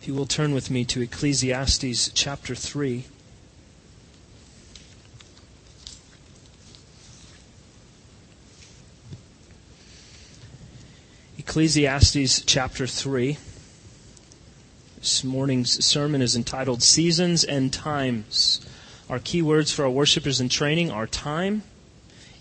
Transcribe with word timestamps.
If 0.00 0.06
you 0.06 0.14
will 0.14 0.26
turn 0.26 0.54
with 0.54 0.70
me 0.70 0.84
to 0.86 1.00
Ecclesiastes 1.00 2.10
chapter 2.14 2.54
3. 2.54 3.04
Ecclesiastes 11.36 12.42
chapter 12.42 12.86
3. 12.86 13.38
This 15.00 15.24
morning's 15.24 15.84
sermon 15.84 16.22
is 16.22 16.36
entitled 16.36 16.82
Seasons 16.84 17.42
and 17.42 17.72
Times. 17.72 18.64
Our 19.10 19.18
key 19.18 19.42
words 19.42 19.72
for 19.72 19.82
our 19.82 19.90
worshipers 19.90 20.40
in 20.40 20.48
training 20.48 20.92
are 20.92 21.08
time, 21.08 21.64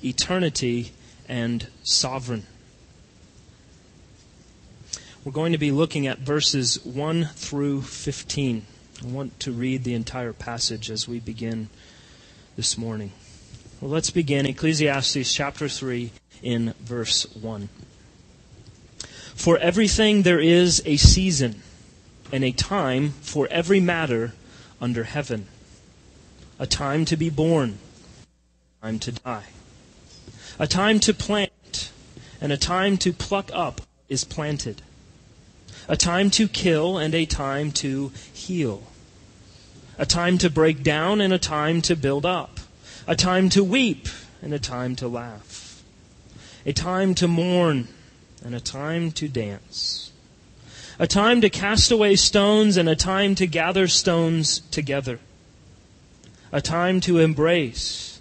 eternity, 0.04 0.92
and 1.28 1.68
sovereign. 1.82 2.46
We're 5.28 5.34
going 5.34 5.52
to 5.52 5.58
be 5.58 5.72
looking 5.72 6.08
at 6.08 6.20
verses 6.20 6.80
1 6.86 7.26
through 7.36 7.82
15. 7.82 8.66
I 9.04 9.08
want 9.08 9.38
to 9.42 9.52
read 9.52 9.84
the 9.84 9.94
entire 9.94 10.32
passage 10.32 10.90
as 10.90 11.06
we 11.06 11.20
begin 11.20 11.68
this 12.56 12.78
morning. 12.78 13.12
Well, 13.82 13.92
let's 13.92 14.10
begin 14.10 14.46
Ecclesiastes 14.46 15.34
chapter 15.34 15.68
3 15.68 16.12
in 16.42 16.74
verse 16.80 17.26
1. 17.36 17.68
For 19.36 19.58
everything 19.58 20.22
there 20.22 20.40
is 20.40 20.82
a 20.86 20.96
season 20.96 21.62
and 22.32 22.46
a 22.46 22.54
time 22.54 23.10
for 23.10 23.50
every 23.52 23.82
matter 23.82 24.32
under 24.80 25.04
heaven. 25.04 25.48
A 26.58 26.66
time 26.66 27.04
to 27.04 27.18
be 27.18 27.30
born, 27.30 27.80
a 28.82 28.86
time 28.86 29.00
to 29.00 29.12
die. 29.12 29.48
A 30.58 30.68
time 30.68 31.02
to 31.02 31.14
plant, 31.14 31.92
and 32.40 32.54
a 32.54 32.58
time 32.58 32.96
to 33.00 33.12
pluck 33.12 33.52
up 33.54 33.82
is 34.08 34.24
planted 34.24 34.84
a 35.88 35.96
time 35.96 36.30
to 36.32 36.48
kill 36.48 36.98
and 36.98 37.16
a 37.16 37.26
time 37.26 37.72
to 37.72 38.12
heal, 38.34 38.84
a 39.98 40.06
time 40.06 40.38
to 40.38 40.50
break 40.50 40.84
down 40.84 41.22
and 41.22 41.34
a 41.34 41.40
time 41.40 41.82
to 41.82 41.96
build 41.96 42.26
up, 42.26 42.60
a 43.08 43.16
time 43.16 43.50
to 43.50 43.64
weep 43.64 44.08
and 44.42 44.54
a 44.54 44.60
time 44.60 44.96
to 44.96 45.08
laugh, 45.08 45.84
a 46.66 46.74
time 46.74 47.16
to 47.16 47.28
mourn 47.28 47.88
and 48.44 48.54
a 48.54 48.60
time 48.60 49.12
to 49.12 49.30
dance, 49.30 50.12
a 51.00 51.08
time 51.08 51.40
to 51.40 51.50
cast 51.50 51.90
away 51.90 52.16
stones 52.16 52.76
and 52.76 52.90
a 52.90 52.96
time 52.96 53.34
to 53.36 53.48
gather 53.48 53.88
stones 53.88 54.60
together, 54.72 55.20
a 56.52 56.62
time 56.62 57.00
to 57.00 57.20
embrace 57.20 58.20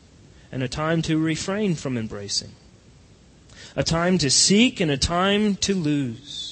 and 0.52 0.62
a 0.62 0.68
time 0.68 1.02
to 1.02 1.18
refrain 1.18 1.74
from 1.74 1.98
embracing, 1.98 2.52
a 3.74 3.82
time 3.82 4.18
to 4.18 4.30
seek 4.30 4.78
and 4.78 4.90
a 4.90 4.96
time 4.96 5.56
to 5.56 5.74
lose 5.74 6.45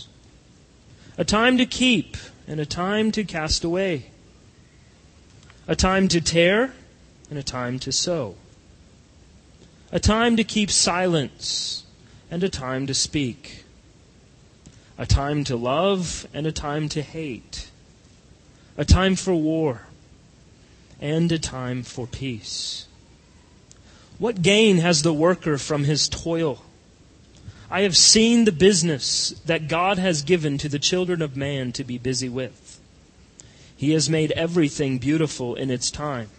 a 1.17 1.25
time 1.25 1.59
to 1.59 1.67
keep 1.67 2.17
and 2.47 2.61
a 2.61 2.67
time 2.67 3.13
to 3.13 3.25
cast 3.25 3.65
away, 3.65 4.07
a 5.69 5.77
time 5.77 6.09
to 6.09 6.21
tear 6.21 6.73
and 7.31 7.39
a 7.39 7.43
time 7.43 7.79
to 7.79 7.93
sew, 7.93 8.35
a 9.93 10.01
time 10.01 10.37
to 10.37 10.45
keep 10.45 10.71
silence 10.71 11.85
and 12.31 12.43
a 12.43 12.49
time 12.49 12.87
to 12.87 12.95
speak, 12.95 13.65
a 14.99 15.07
time 15.07 15.45
to 15.45 15.57
love 15.57 16.27
and 16.35 16.47
a 16.47 16.53
time 16.53 16.89
to 16.89 17.01
hate, 17.01 17.71
a 18.77 18.85
time 18.85 19.15
for 19.15 19.35
war 19.35 19.83
and 21.01 21.31
a 21.31 21.39
time 21.39 21.83
for 21.83 22.07
peace. 22.07 22.87
What 24.19 24.43
gain 24.43 24.79
has 24.79 25.03
the 25.03 25.13
worker 25.13 25.59
from 25.59 25.85
his 25.85 26.09
toil? 26.09 26.63
I 27.75 27.81
have 27.81 27.97
seen 27.97 28.45
the 28.45 28.53
business 28.53 29.31
that 29.47 29.67
God 29.67 29.99
has 29.99 30.23
given 30.23 30.59
to 30.59 30.69
the 30.69 30.79
children 30.79 31.21
of 31.21 31.37
man 31.37 31.73
to 31.73 31.83
be 31.83 31.99
busy 31.99 32.29
with. 32.29 32.79
He 33.77 33.91
has 33.95 34.09
made 34.09 34.31
everything 34.31 34.99
beautiful 34.99 35.57
in 35.57 35.73
its 35.73 35.91
time. 35.91 36.31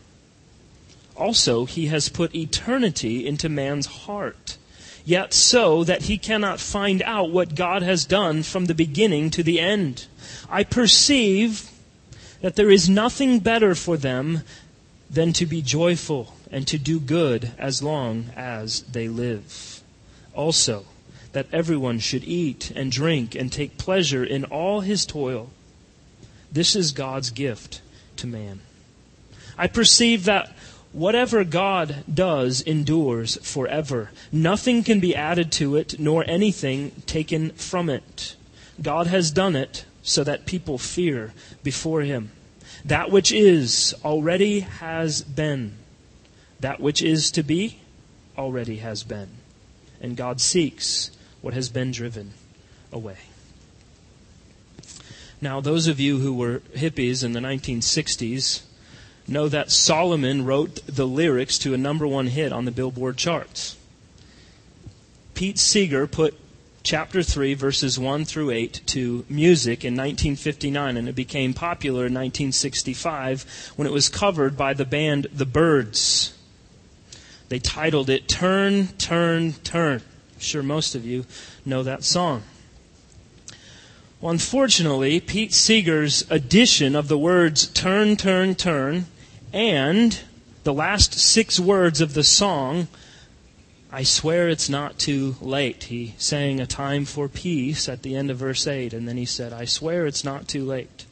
Also, 1.17 1.65
He 1.65 1.87
has 1.87 2.07
put 2.07 2.33
eternity 2.33 3.27
into 3.27 3.49
man's 3.49 3.85
heart, 3.85 4.55
yet 5.03 5.33
so 5.33 5.83
that 5.83 6.03
he 6.03 6.17
cannot 6.17 6.61
find 6.61 7.01
out 7.01 7.31
what 7.31 7.53
God 7.53 7.81
has 7.81 8.05
done 8.05 8.41
from 8.41 8.67
the 8.67 8.73
beginning 8.73 9.29
to 9.31 9.43
the 9.43 9.59
end. 9.59 10.05
I 10.49 10.63
perceive 10.63 11.69
that 12.39 12.55
there 12.55 12.71
is 12.71 12.87
nothing 12.87 13.39
better 13.39 13.75
for 13.75 13.97
them 13.97 14.43
than 15.09 15.33
to 15.33 15.45
be 15.45 15.61
joyful 15.61 16.33
and 16.49 16.65
to 16.69 16.77
do 16.77 16.97
good 16.97 17.51
as 17.57 17.83
long 17.83 18.29
as 18.37 18.83
they 18.83 19.09
live. 19.09 19.83
Also, 20.33 20.85
that 21.35 21.47
everyone 21.51 21.99
should 21.99 22.23
eat 22.23 22.71
and 22.77 22.89
drink 22.89 23.35
and 23.35 23.51
take 23.51 23.77
pleasure 23.77 24.23
in 24.23 24.45
all 24.45 24.79
his 24.79 25.05
toil. 25.05 25.49
This 26.49 26.77
is 26.77 26.93
God's 26.93 27.29
gift 27.29 27.81
to 28.15 28.25
man. 28.25 28.61
I 29.57 29.67
perceive 29.67 30.23
that 30.23 30.55
whatever 30.93 31.43
God 31.43 32.05
does 32.11 32.61
endures 32.61 33.35
forever. 33.45 34.11
Nothing 34.31 34.81
can 34.81 35.01
be 35.01 35.13
added 35.13 35.51
to 35.53 35.75
it, 35.75 35.99
nor 35.99 36.23
anything 36.25 36.91
taken 37.05 37.49
from 37.49 37.89
it. 37.89 38.37
God 38.81 39.07
has 39.07 39.29
done 39.29 39.57
it 39.57 39.83
so 40.03 40.23
that 40.23 40.45
people 40.45 40.77
fear 40.77 41.33
before 41.63 42.03
him. 42.03 42.31
That 42.85 43.11
which 43.11 43.33
is 43.33 43.93
already 44.05 44.61
has 44.61 45.21
been. 45.21 45.73
That 46.61 46.79
which 46.79 47.01
is 47.01 47.29
to 47.31 47.43
be 47.43 47.79
already 48.37 48.77
has 48.77 49.03
been. 49.03 49.27
And 49.99 50.15
God 50.15 50.39
seeks 50.39 51.11
what 51.45 51.53
has 51.53 51.69
been 51.69 51.91
driven 51.91 52.33
away. 52.91 53.17
Now, 55.39 55.61
those 55.61 55.85
of 55.85 55.99
you 55.99 56.17
who 56.17 56.33
were 56.33 56.61
hippies 56.75 57.23
in 57.23 57.33
the 57.33 57.39
1960s 57.39 58.63
know 59.27 59.47
that 59.49 59.69
Solomon 59.69 60.43
wrote 60.43 60.81
the 60.87 61.05
lyrics 61.05 61.59
to 61.59 61.75
a 61.75 61.77
number 61.77 62.07
one 62.07 62.25
hit 62.25 62.51
on 62.51 62.65
the 62.65 62.71
Billboard 62.71 63.17
charts. 63.17 63.77
Pete 65.35 65.59
Seeger 65.59 66.07
put 66.07 66.33
chapter 66.81 67.21
3, 67.21 67.53
verses 67.53 67.99
1 67.99 68.25
through 68.25 68.49
8 68.49 68.81
to 68.87 69.23
music 69.29 69.85
in 69.85 69.93
1959, 69.93 70.97
and 70.97 71.07
it 71.07 71.13
became 71.13 71.53
popular 71.53 72.07
in 72.07 72.13
1965 72.15 73.73
when 73.75 73.87
it 73.87 73.93
was 73.93 74.09
covered 74.09 74.57
by 74.57 74.73
the 74.73 74.83
band 74.83 75.27
The 75.31 75.45
Byrds. 75.45 76.35
They 77.49 77.59
titled 77.59 78.09
it 78.09 78.27
Turn, 78.27 78.87
Turn, 78.97 79.53
Turn 79.63 80.01
sure 80.39 80.63
most 80.63 80.95
of 80.95 81.05
you 81.05 81.25
know 81.65 81.83
that 81.83 82.03
song. 82.03 82.43
Well, 84.21 84.31
unfortunately, 84.31 85.19
Pete 85.19 85.53
Seeger's 85.53 86.25
addition 86.31 86.95
of 86.95 87.09
the 87.09 87.17
words 87.17 87.67
turn, 87.67 88.15
turn, 88.15 88.55
turn, 88.55 89.05
and 89.53 90.19
the 90.63 90.73
last 90.73 91.13
six 91.13 91.59
words 91.59 92.01
of 92.01 92.13
the 92.13 92.23
song, 92.23 92.87
I 93.91 94.03
swear 94.03 94.49
it's 94.49 94.67
not 94.67 94.97
too 94.97 95.35
late. 95.41 95.85
He 95.85 96.15
sang 96.17 96.59
a 96.59 96.65
time 96.65 97.05
for 97.05 97.27
peace 97.27 97.87
at 97.87 98.03
the 98.03 98.15
end 98.15 98.31
of 98.31 98.37
verse 98.37 98.65
8, 98.65 98.93
and 98.93 99.07
then 99.07 99.17
he 99.17 99.25
said, 99.25 99.53
I 99.53 99.65
swear 99.65 100.07
it's 100.07 100.23
not 100.23 100.47
too 100.47 100.65
late. 100.65 101.05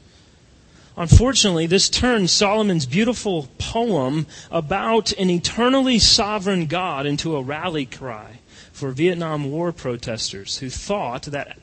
Unfortunately, 0.97 1.66
this 1.66 1.89
turns 1.89 2.31
Solomon's 2.31 2.85
beautiful 2.85 3.47
poem 3.57 4.28
about 4.50 5.12
an 5.13 5.29
eternally 5.29 6.00
sovereign 6.00 6.67
God 6.67 7.06
into 7.06 7.35
a 7.35 7.41
rally 7.41 7.85
cry 7.85 8.39
for 8.73 8.91
Vietnam 8.91 9.50
War 9.51 9.72
protesters 9.72 10.57
who 10.57 10.69
thought 10.69 11.23
that 11.23 11.57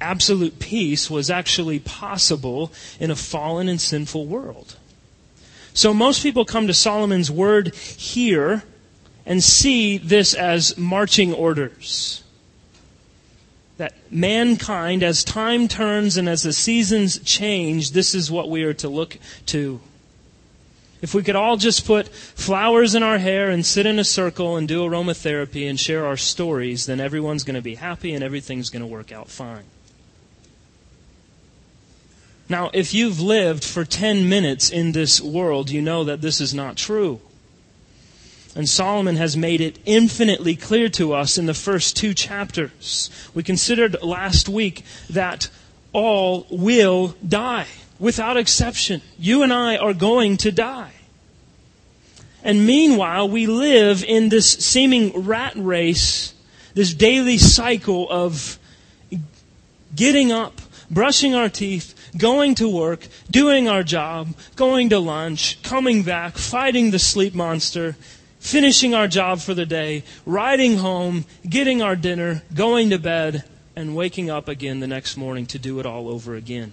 absolute 0.00 0.58
peace 0.58 1.08
was 1.08 1.30
actually 1.30 1.78
possible 1.78 2.72
in 3.00 3.10
a 3.10 3.16
fallen 3.16 3.68
and 3.68 3.80
sinful 3.80 4.26
world. 4.26 4.76
So 5.72 5.94
most 5.94 6.22
people 6.22 6.44
come 6.44 6.66
to 6.66 6.74
Solomon's 6.74 7.30
word 7.30 7.74
here 7.74 8.64
and 9.24 9.42
see 9.42 9.98
this 9.98 10.34
as 10.34 10.76
marching 10.76 11.32
orders. 11.32 12.22
That 13.78 13.94
mankind, 14.10 15.02
as 15.02 15.22
time 15.22 15.68
turns 15.68 16.16
and 16.16 16.28
as 16.28 16.42
the 16.42 16.52
seasons 16.52 17.18
change, 17.20 17.92
this 17.92 18.14
is 18.14 18.30
what 18.30 18.50
we 18.50 18.64
are 18.64 18.74
to 18.74 18.88
look 18.88 19.18
to. 19.46 19.80
If 21.02 21.14
we 21.14 21.22
could 21.22 21.36
all 21.36 21.56
just 21.56 21.86
put 21.86 22.08
flowers 22.08 22.94
in 22.94 23.02
our 23.02 23.18
hair 23.18 23.50
and 23.50 23.66
sit 23.66 23.84
in 23.84 23.98
a 23.98 24.04
circle 24.04 24.56
and 24.56 24.66
do 24.66 24.82
aromatherapy 24.82 25.68
and 25.68 25.78
share 25.78 26.06
our 26.06 26.16
stories, 26.16 26.86
then 26.86 27.00
everyone's 27.00 27.44
going 27.44 27.56
to 27.56 27.62
be 27.62 27.74
happy 27.74 28.14
and 28.14 28.24
everything's 28.24 28.70
going 28.70 28.80
to 28.80 28.86
work 28.86 29.12
out 29.12 29.28
fine. 29.28 29.64
Now, 32.48 32.70
if 32.72 32.94
you've 32.94 33.20
lived 33.20 33.64
for 33.64 33.84
10 33.84 34.28
minutes 34.28 34.70
in 34.70 34.92
this 34.92 35.20
world, 35.20 35.68
you 35.68 35.82
know 35.82 36.04
that 36.04 36.22
this 36.22 36.40
is 36.40 36.54
not 36.54 36.76
true. 36.76 37.20
And 38.54 38.68
Solomon 38.68 39.16
has 39.16 39.36
made 39.36 39.60
it 39.60 39.78
infinitely 39.84 40.56
clear 40.56 40.88
to 40.90 41.12
us 41.12 41.36
in 41.36 41.44
the 41.44 41.52
first 41.52 41.94
two 41.96 42.14
chapters. 42.14 43.10
We 43.34 43.42
considered 43.42 44.02
last 44.02 44.48
week 44.48 44.82
that 45.10 45.50
all 45.92 46.46
will 46.50 47.14
die 47.26 47.66
without 47.98 48.36
exception. 48.36 49.02
You 49.18 49.42
and 49.42 49.52
I 49.52 49.76
are 49.76 49.94
going 49.94 50.36
to 50.38 50.52
die. 50.52 50.92
And 52.42 52.66
meanwhile, 52.66 53.28
we 53.28 53.46
live 53.46 54.04
in 54.04 54.28
this 54.28 54.48
seeming 54.48 55.24
rat 55.24 55.54
race, 55.56 56.32
this 56.74 56.94
daily 56.94 57.38
cycle 57.38 58.06
of 58.08 58.58
getting 59.94 60.30
up, 60.30 60.60
brushing 60.90 61.34
our 61.34 61.48
teeth, 61.48 61.94
going 62.16 62.54
to 62.56 62.68
work, 62.68 63.08
doing 63.30 63.68
our 63.68 63.82
job, 63.82 64.28
going 64.54 64.90
to 64.90 64.98
lunch, 64.98 65.60
coming 65.62 66.02
back, 66.02 66.36
fighting 66.36 66.90
the 66.90 66.98
sleep 66.98 67.34
monster, 67.34 67.96
finishing 68.38 68.94
our 68.94 69.08
job 69.08 69.40
for 69.40 69.54
the 69.54 69.66
day, 69.66 70.04
riding 70.24 70.76
home, 70.76 71.24
getting 71.48 71.82
our 71.82 71.96
dinner, 71.96 72.42
going 72.54 72.90
to 72.90 72.98
bed, 72.98 73.42
and 73.74 73.96
waking 73.96 74.30
up 74.30 74.46
again 74.46 74.78
the 74.80 74.86
next 74.86 75.16
morning 75.16 75.46
to 75.46 75.58
do 75.58 75.80
it 75.80 75.86
all 75.86 76.08
over 76.08 76.36
again. 76.36 76.72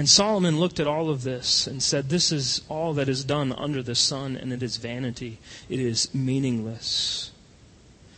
And 0.00 0.08
Solomon 0.08 0.58
looked 0.58 0.80
at 0.80 0.86
all 0.86 1.10
of 1.10 1.24
this 1.24 1.66
and 1.66 1.82
said, 1.82 2.08
This 2.08 2.32
is 2.32 2.62
all 2.70 2.94
that 2.94 3.06
is 3.06 3.22
done 3.22 3.52
under 3.52 3.82
the 3.82 3.94
sun, 3.94 4.34
and 4.34 4.50
it 4.50 4.62
is 4.62 4.78
vanity. 4.78 5.36
It 5.68 5.78
is 5.78 6.08
meaningless. 6.14 7.32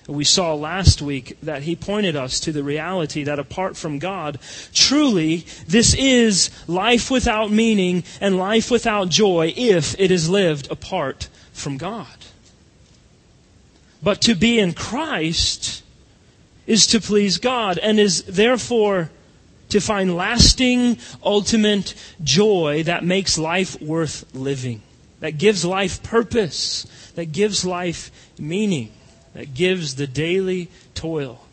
We 0.06 0.23
saw 0.23 0.55
last 0.55 1.02
week 1.02 1.37
that 1.43 1.64
he 1.64 1.75
pointed 1.75 2.14
us 2.14 2.38
to 2.38 2.52
the 2.52 2.62
reality 2.62 3.25
that 3.25 3.40
apart 3.40 3.76
from 3.76 3.99
God, 3.99 4.38
truly, 4.73 5.44
this 5.67 5.93
is 5.94 6.50
life 6.69 7.11
without 7.11 7.50
meaning 7.50 8.05
and 8.20 8.38
life 8.38 8.70
without 8.70 9.08
joy 9.08 9.52
if 9.56 9.99
it 9.99 10.12
is 10.12 10.31
lived 10.31 10.70
apart 10.70 11.29
from 11.52 11.79
God. 11.79 12.17
But 14.00 14.20
to 14.20 14.37
be 14.37 14.61
in 14.61 14.73
Christ 14.73 15.82
is 16.64 16.87
to 16.87 17.00
please 17.00 17.38
God 17.38 17.76
and 17.79 17.99
is 17.99 18.23
therefore 18.23 19.11
to 19.72 19.80
find 19.80 20.16
lasting, 20.16 20.98
ultimate 21.22 21.94
joy 22.22 22.82
that 22.84 23.04
makes 23.04 23.36
life 23.36 23.80
worth 23.82 24.24
living, 24.34 24.80
that 25.20 25.38
gives 25.38 25.64
life 25.64 26.02
purpose, 26.02 26.86
that 27.16 27.32
gives 27.32 27.64
life 27.64 28.10
meaning 28.38 28.90
that 29.34 29.54
gives 29.54 29.94
the 29.94 30.06
daily 30.06 30.69
toil 30.94 31.46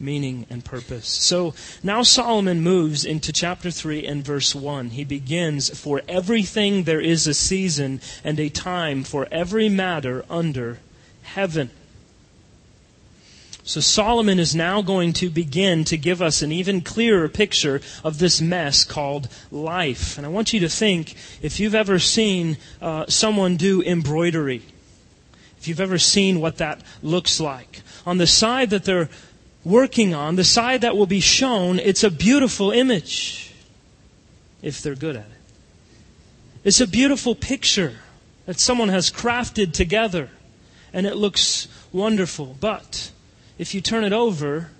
meaning 0.00 0.44
and 0.50 0.64
purpose. 0.64 1.08
So 1.08 1.54
now 1.82 2.02
Solomon 2.02 2.60
moves 2.60 3.04
into 3.04 3.32
chapter 3.32 3.70
3 3.70 4.06
and 4.06 4.24
verse 4.24 4.54
1. 4.54 4.90
He 4.90 5.04
begins, 5.04 5.70
For 5.78 6.02
everything 6.08 6.82
there 6.82 7.00
is 7.00 7.26
a 7.26 7.34
season 7.34 8.00
and 8.22 8.38
a 8.38 8.48
time 8.48 9.04
for 9.04 9.28
every 9.30 9.68
matter 9.68 10.24
under 10.28 10.80
heaven. 11.22 11.70
So 13.64 13.80
Solomon 13.80 14.38
is 14.38 14.54
now 14.54 14.82
going 14.82 15.14
to 15.14 15.30
begin 15.30 15.84
to 15.84 15.96
give 15.96 16.20
us 16.20 16.42
an 16.42 16.52
even 16.52 16.82
clearer 16.82 17.28
picture 17.28 17.80
of 18.04 18.18
this 18.18 18.40
mess 18.40 18.84
called 18.84 19.28
life. 19.50 20.16
And 20.16 20.26
I 20.26 20.28
want 20.28 20.52
you 20.52 20.60
to 20.60 20.68
think 20.68 21.14
if 21.42 21.58
you've 21.58 21.74
ever 21.74 21.98
seen 21.98 22.58
uh, 22.80 23.06
someone 23.08 23.56
do 23.56 23.82
embroidery 23.82 24.62
if 25.64 25.68
you've 25.68 25.80
ever 25.80 25.98
seen 25.98 26.42
what 26.42 26.58
that 26.58 26.82
looks 27.02 27.40
like. 27.40 27.80
On 28.04 28.18
the 28.18 28.26
side 28.26 28.68
that 28.68 28.84
they're 28.84 29.08
working 29.64 30.12
on, 30.12 30.36
the 30.36 30.44
side 30.44 30.82
that 30.82 30.94
will 30.94 31.06
be 31.06 31.20
shown, 31.20 31.78
it's 31.78 32.04
a 32.04 32.10
beautiful 32.10 32.70
image. 32.70 33.50
If 34.60 34.82
they're 34.82 34.94
good 34.94 35.16
at 35.16 35.24
it. 35.24 35.40
It's 36.64 36.82
a 36.82 36.86
beautiful 36.86 37.34
picture 37.34 37.94
that 38.44 38.60
someone 38.60 38.90
has 38.90 39.10
crafted 39.10 39.72
together. 39.72 40.28
And 40.92 41.06
it 41.06 41.16
looks 41.16 41.66
wonderful. 41.92 42.58
But 42.60 43.10
if 43.58 43.74
you 43.74 43.80
turn 43.80 44.04
it 44.04 44.12
over, 44.12 44.70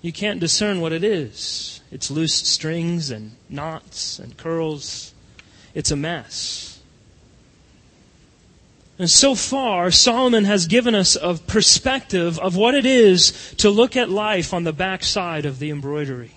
you 0.00 0.12
can't 0.12 0.40
discern 0.40 0.80
what 0.80 0.92
it 0.92 1.04
is. 1.04 1.80
It's 1.90 2.10
loose 2.10 2.34
strings 2.34 3.10
and 3.10 3.36
knots 3.48 4.18
and 4.18 4.36
curls. 4.36 5.14
It's 5.74 5.90
a 5.90 5.96
mess. 5.96 6.80
And 8.98 9.10
so 9.10 9.34
far, 9.34 9.90
Solomon 9.90 10.44
has 10.44 10.66
given 10.66 10.94
us 10.94 11.16
a 11.20 11.34
perspective 11.34 12.38
of 12.38 12.56
what 12.56 12.74
it 12.74 12.86
is 12.86 13.54
to 13.58 13.70
look 13.70 13.96
at 13.96 14.10
life 14.10 14.52
on 14.52 14.64
the 14.64 14.72
backside 14.72 15.46
of 15.46 15.58
the 15.58 15.70
embroidery, 15.70 16.32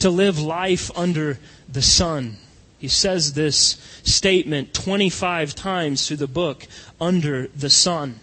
to 0.00 0.10
live 0.10 0.40
life 0.40 0.90
under 0.96 1.38
the 1.68 1.82
sun. 1.82 2.36
He 2.78 2.88
says 2.88 3.32
this 3.32 3.76
statement 4.04 4.74
25 4.74 5.54
times 5.54 6.06
through 6.06 6.18
the 6.18 6.26
book, 6.26 6.66
under 7.00 7.48
the 7.48 7.70
sun. 7.70 8.20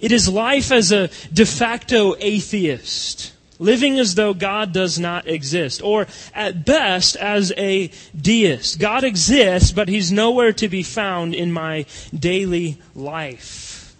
It 0.00 0.12
is 0.12 0.28
life 0.28 0.70
as 0.70 0.92
a 0.92 1.08
de 1.32 1.44
facto 1.44 2.14
atheist 2.18 3.32
living 3.58 3.98
as 3.98 4.14
though 4.14 4.34
God 4.34 4.72
does 4.72 4.98
not 4.98 5.26
exist, 5.26 5.82
or 5.82 6.06
at 6.34 6.64
best 6.64 7.16
as 7.16 7.52
a 7.56 7.90
deist. 8.18 8.78
God 8.78 9.04
exists, 9.04 9.72
but 9.72 9.88
he's 9.88 10.12
nowhere 10.12 10.52
to 10.54 10.68
be 10.68 10.82
found 10.82 11.34
in 11.34 11.52
my 11.52 11.86
daily 12.16 12.78
life. 12.94 13.96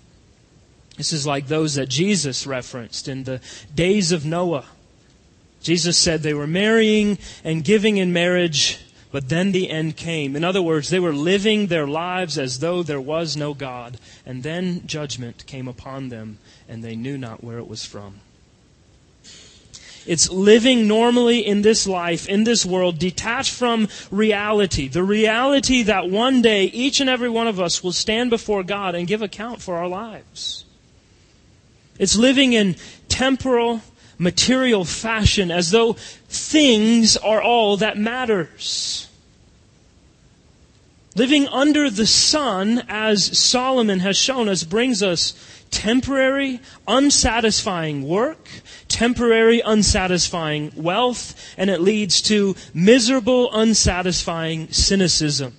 This 0.97 1.12
is 1.12 1.27
like 1.27 1.47
those 1.47 1.75
that 1.75 1.89
Jesus 1.89 2.47
referenced 2.47 3.09
in 3.09 3.25
the 3.25 3.41
days 3.75 4.12
of 4.12 4.25
Noah. 4.25 4.67
Jesus 5.62 5.97
said 5.97 6.23
they 6.23 6.35
were 6.35 6.47
marrying 6.47 7.19
and 7.45 7.65
giving 7.65 7.97
in 7.97 8.12
marriage, 8.12 8.79
but 9.10 9.28
then 9.28 9.52
the 9.52 9.70
end 9.70 9.96
came. 9.96 10.37
In 10.37 10.44
other 10.44 10.62
words, 10.62 10.90
they 10.90 11.00
were 11.00 11.12
living 11.12 11.66
their 11.66 11.87
lives 11.87 12.38
as 12.38 12.58
though 12.58 12.82
there 12.82 13.00
was 13.00 13.37
no 13.37 13.55
God, 13.55 13.99
and 14.26 14.43
then 14.43 14.87
judgment 14.87 15.46
came 15.46 15.69
upon 15.69 16.08
them, 16.08 16.38
and 16.69 16.84
they 16.84 16.96
knew 16.96 17.16
not 17.16 17.43
where 17.43 17.58
it 17.58 17.69
was 17.69 17.84
from. 17.84 18.20
It's 20.06 20.31
living 20.31 20.88
normally 20.88 21.46
in 21.46 21.60
this 21.60 21.87
life, 21.87 22.26
in 22.28 22.44
this 22.44 22.64
world, 22.64 22.99
detached 22.99 23.52
from 23.52 23.88
reality. 24.10 24.88
The 24.88 25.02
reality 25.02 25.82
that 25.82 26.08
one 26.08 26.40
day 26.40 26.64
each 26.64 27.00
and 27.00 27.11
every 27.11 27.28
one 27.28 27.46
of 27.46 27.61
us 27.61 27.84
will 27.84 27.93
stand 27.93 28.31
before 28.31 28.62
God 28.62 28.94
and 28.94 29.06
give 29.06 29.20
account 29.20 29.61
for 29.61 29.76
our 29.76 29.87
lives. 29.87 30.64
It's 31.99 32.16
living 32.16 32.54
in 32.54 32.76
temporal, 33.08 33.82
material 34.19 34.85
fashion 34.85 35.50
as 35.50 35.70
though 35.70 35.94
things 36.29 37.17
are 37.17 37.41
all 37.41 37.76
that 37.79 37.97
matters. 37.97 39.09
Living 41.15 41.49
under 41.49 41.91
the 41.91 42.06
sun, 42.06 42.85
as 42.88 43.38
Solomon 43.38 44.00
has 44.00 44.17
shown 44.17 44.49
us, 44.49 44.62
brings 44.62 45.03
us 45.03 45.35
temporary, 45.70 46.61
unsatisfying 46.87 48.03
work, 48.06 48.49
temporary, 48.88 49.61
unsatisfying 49.61 50.73
wealth, 50.76 51.35
and 51.56 51.71
it 51.71 51.81
leads 51.81 52.23
to 52.23 52.55
miserable, 52.73 53.50
unsatisfying 53.53 54.71
cynicism. 54.71 55.55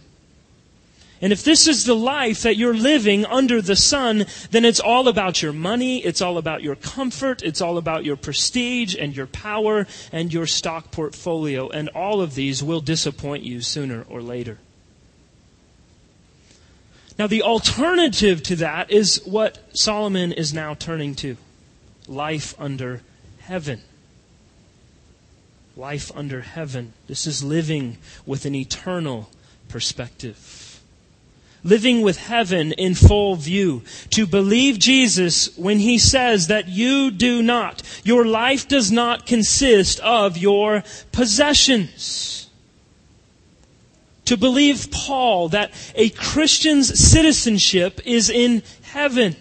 And 1.22 1.34
if 1.34 1.44
this 1.44 1.68
is 1.68 1.84
the 1.84 1.96
life 1.96 2.44
that 2.44 2.56
you're 2.56 2.74
living 2.74 3.26
under 3.26 3.62
the 3.62 3.76
sun, 3.76 4.26
then 4.52 4.64
it's 4.64 4.80
all 4.80 5.10
about 5.10 5.42
your 5.42 5.52
money, 5.52 5.98
it's 5.98 6.22
all 6.22 6.38
about 6.38 6.64
your 6.64 6.76
comfort, 6.76 7.44
it's 7.44 7.60
all 7.60 7.78
about 7.78 8.06
your 8.06 8.16
prestige 8.16 8.96
and 8.98 9.16
your 9.16 9.28
power 9.28 9.86
and 10.14 10.34
your 10.34 10.48
stock 10.48 10.92
portfolio, 10.92 11.68
and 11.70 11.90
all 11.90 12.22
of 12.22 12.36
these 12.36 12.64
will 12.64 12.80
disappoint 12.80 13.44
you 13.44 13.60
sooner 13.60 14.06
or 14.10 14.22
later. 14.22 14.60
Now, 17.18 17.28
the 17.28 17.42
alternative 17.42 18.42
to 18.44 18.56
that 18.58 18.90
is 18.90 19.22
what 19.26 19.60
Solomon 19.74 20.32
is 20.32 20.54
now 20.54 20.74
turning 20.74 21.16
to 21.16 21.36
life 22.08 22.56
under 22.58 23.02
heaven. 23.40 23.82
Life 25.76 26.14
under 26.16 26.40
heaven. 26.40 26.94
This 27.08 27.28
is 27.28 27.44
living 27.44 27.98
with 28.26 28.46
an 28.46 28.56
eternal 28.56 29.30
perspective. 29.68 30.59
Living 31.64 32.02
with 32.02 32.18
heaven 32.18 32.72
in 32.74 32.96
full 32.96 33.36
view. 33.36 33.84
To 34.12 34.26
believe 34.26 34.80
Jesus 34.80 35.58
when 35.58 35.80
he 35.80 35.98
says 35.98 36.48
that 36.48 36.68
you 36.68 37.12
do 37.12 37.42
not, 37.42 37.82
your 38.04 38.26
life 38.26 38.68
does 38.68 38.92
not 38.92 39.26
consist 39.26 40.00
of 40.00 40.38
your 40.38 40.84
possessions 41.12 42.40
to 44.30 44.38
believe 44.38 44.92
Paul 44.92 45.50
that 45.50 45.72
a 45.96 46.10
Christian's 46.10 47.00
citizenship 47.00 48.00
is 48.06 48.30
in 48.30 48.62
heaven. 48.84 49.36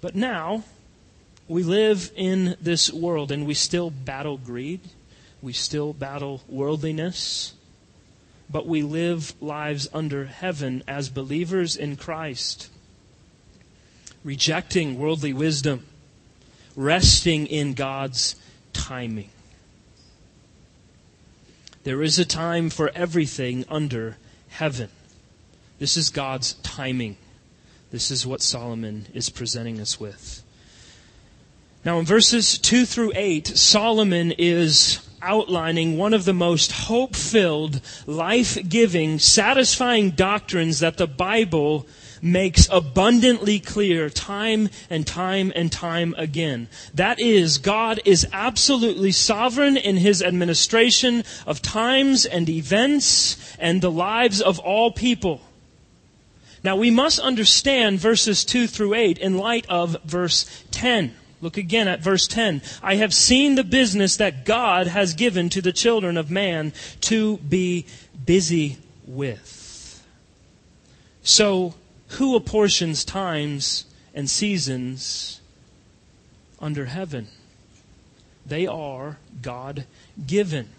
But 0.00 0.14
now, 0.14 0.64
we 1.46 1.62
live 1.62 2.10
in 2.16 2.56
this 2.62 2.90
world 2.90 3.30
and 3.30 3.46
we 3.46 3.52
still 3.52 3.90
battle 3.90 4.38
greed. 4.38 4.80
We 5.42 5.52
still 5.52 5.92
battle 5.92 6.40
worldliness. 6.48 7.52
But 8.50 8.66
we 8.66 8.82
live 8.82 9.34
lives 9.40 9.88
under 9.92 10.26
heaven 10.26 10.82
as 10.88 11.10
believers 11.10 11.76
in 11.76 11.96
Christ, 11.96 12.70
rejecting 14.24 14.98
worldly 14.98 15.32
wisdom, 15.32 15.84
resting 16.74 17.46
in 17.46 17.74
God's 17.74 18.36
timing. 18.72 19.30
There 21.84 22.02
is 22.02 22.18
a 22.18 22.24
time 22.24 22.70
for 22.70 22.90
everything 22.94 23.64
under 23.68 24.16
heaven. 24.48 24.88
This 25.78 25.96
is 25.96 26.10
God's 26.10 26.54
timing. 26.54 27.16
This 27.90 28.10
is 28.10 28.26
what 28.26 28.42
Solomon 28.42 29.06
is 29.14 29.30
presenting 29.30 29.80
us 29.80 30.00
with. 30.00 30.42
Now, 31.84 31.98
in 31.98 32.04
verses 32.04 32.58
2 32.58 32.84
through 32.84 33.12
8, 33.14 33.46
Solomon 33.46 34.32
is 34.36 35.07
outlining 35.22 35.96
one 35.96 36.14
of 36.14 36.24
the 36.24 36.32
most 36.32 36.72
hope 36.72 37.14
filled, 37.14 37.80
life 38.06 38.58
giving, 38.68 39.18
satisfying 39.18 40.10
doctrines 40.10 40.80
that 40.80 40.96
the 40.96 41.06
Bible 41.06 41.86
makes 42.22 42.68
abundantly 42.70 43.60
clear 43.60 44.10
time 44.10 44.68
and 44.90 45.06
time 45.06 45.52
and 45.54 45.70
time 45.70 46.14
again. 46.18 46.68
That 46.94 47.20
is, 47.20 47.58
God 47.58 48.00
is 48.04 48.26
absolutely 48.32 49.12
sovereign 49.12 49.76
in 49.76 49.96
his 49.96 50.22
administration 50.22 51.24
of 51.46 51.62
times 51.62 52.26
and 52.26 52.48
events 52.48 53.56
and 53.58 53.80
the 53.80 53.90
lives 53.90 54.40
of 54.40 54.58
all 54.58 54.90
people. 54.90 55.40
Now 56.64 56.76
we 56.76 56.90
must 56.90 57.20
understand 57.20 58.00
verses 58.00 58.44
2 58.44 58.66
through 58.66 58.94
8 58.94 59.18
in 59.18 59.38
light 59.38 59.66
of 59.68 59.96
verse 60.04 60.64
10. 60.70 61.14
Look 61.40 61.56
again 61.56 61.86
at 61.86 62.00
verse 62.00 62.26
10. 62.26 62.62
I 62.82 62.96
have 62.96 63.14
seen 63.14 63.54
the 63.54 63.64
business 63.64 64.16
that 64.16 64.44
God 64.44 64.88
has 64.88 65.14
given 65.14 65.48
to 65.50 65.62
the 65.62 65.72
children 65.72 66.16
of 66.16 66.30
man 66.30 66.72
to 67.02 67.36
be 67.38 67.86
busy 68.24 68.78
with. 69.06 70.04
So, 71.22 71.74
who 72.12 72.34
apportions 72.34 73.04
times 73.04 73.84
and 74.14 74.28
seasons 74.28 75.40
under 76.58 76.86
heaven? 76.86 77.28
They 78.44 78.66
are 78.66 79.18
God 79.42 79.84
given. 80.26 80.70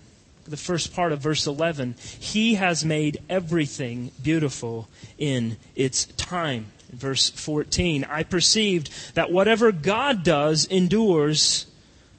The 0.46 0.58
first 0.58 0.94
part 0.94 1.12
of 1.12 1.20
verse 1.20 1.46
11 1.46 1.96
He 2.20 2.56
has 2.56 2.84
made 2.84 3.20
everything 3.30 4.12
beautiful 4.24 4.90
in 5.18 5.58
its 5.76 6.06
time. 6.06 6.68
Verse 6.92 7.30
14, 7.30 8.06
I 8.10 8.24
perceived 8.24 8.90
that 9.14 9.32
whatever 9.32 9.72
God 9.72 10.24
does 10.24 10.66
endures 10.66 11.68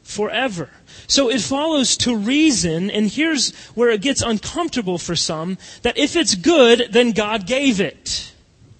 forever. 0.02 0.70
So 1.06 1.28
it 1.28 1.40
follows 1.40 1.96
to 1.98 2.16
reason, 2.16 2.90
and 2.90 3.10
here's 3.10 3.54
where 3.70 3.90
it 3.90 4.00
gets 4.00 4.22
uncomfortable 4.22 4.98
for 4.98 5.16
some, 5.16 5.58
that 5.82 5.98
if 5.98 6.14
it's 6.16 6.34
good, 6.34 6.88
then 6.92 7.12
God 7.12 7.46
gave 7.46 7.80
it 7.80 8.30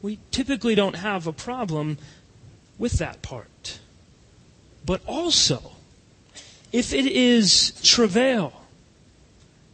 we 0.03 0.19
typically 0.31 0.75
don't 0.75 0.97
have 0.97 1.27
a 1.27 1.33
problem 1.33 1.99
with 2.79 2.93
that 2.95 3.23
part. 3.23 3.79
But 4.87 5.03
also, 5.07 5.73
if 6.73 6.93
it 6.93 7.07
is 7.07 7.73
travail, 7.83 8.53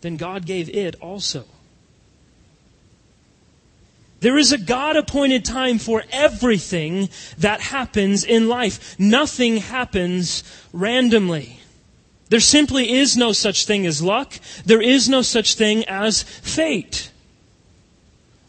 then 0.00 0.16
God 0.16 0.44
gave 0.44 0.68
it 0.68 0.96
also. 1.00 1.44
There 4.20 4.38
is 4.38 4.52
a 4.52 4.58
God 4.58 4.96
appointed 4.96 5.44
time 5.44 5.78
for 5.78 6.02
everything 6.11 7.11
that 7.38 7.61
happens 7.61 8.25
in 8.25 8.49
life. 8.49 8.99
Nothing 8.99 9.58
happens 9.58 10.42
randomly. 10.73 11.61
There 12.28 12.40
simply 12.40 12.92
is 12.92 13.16
no 13.16 13.32
such 13.32 13.66
thing 13.66 13.87
as 13.87 14.02
luck. 14.02 14.35
There 14.64 14.82
is 14.82 15.08
no 15.08 15.23
such 15.23 15.54
thing 15.54 15.85
as 15.85 16.23
fate. 16.23 17.11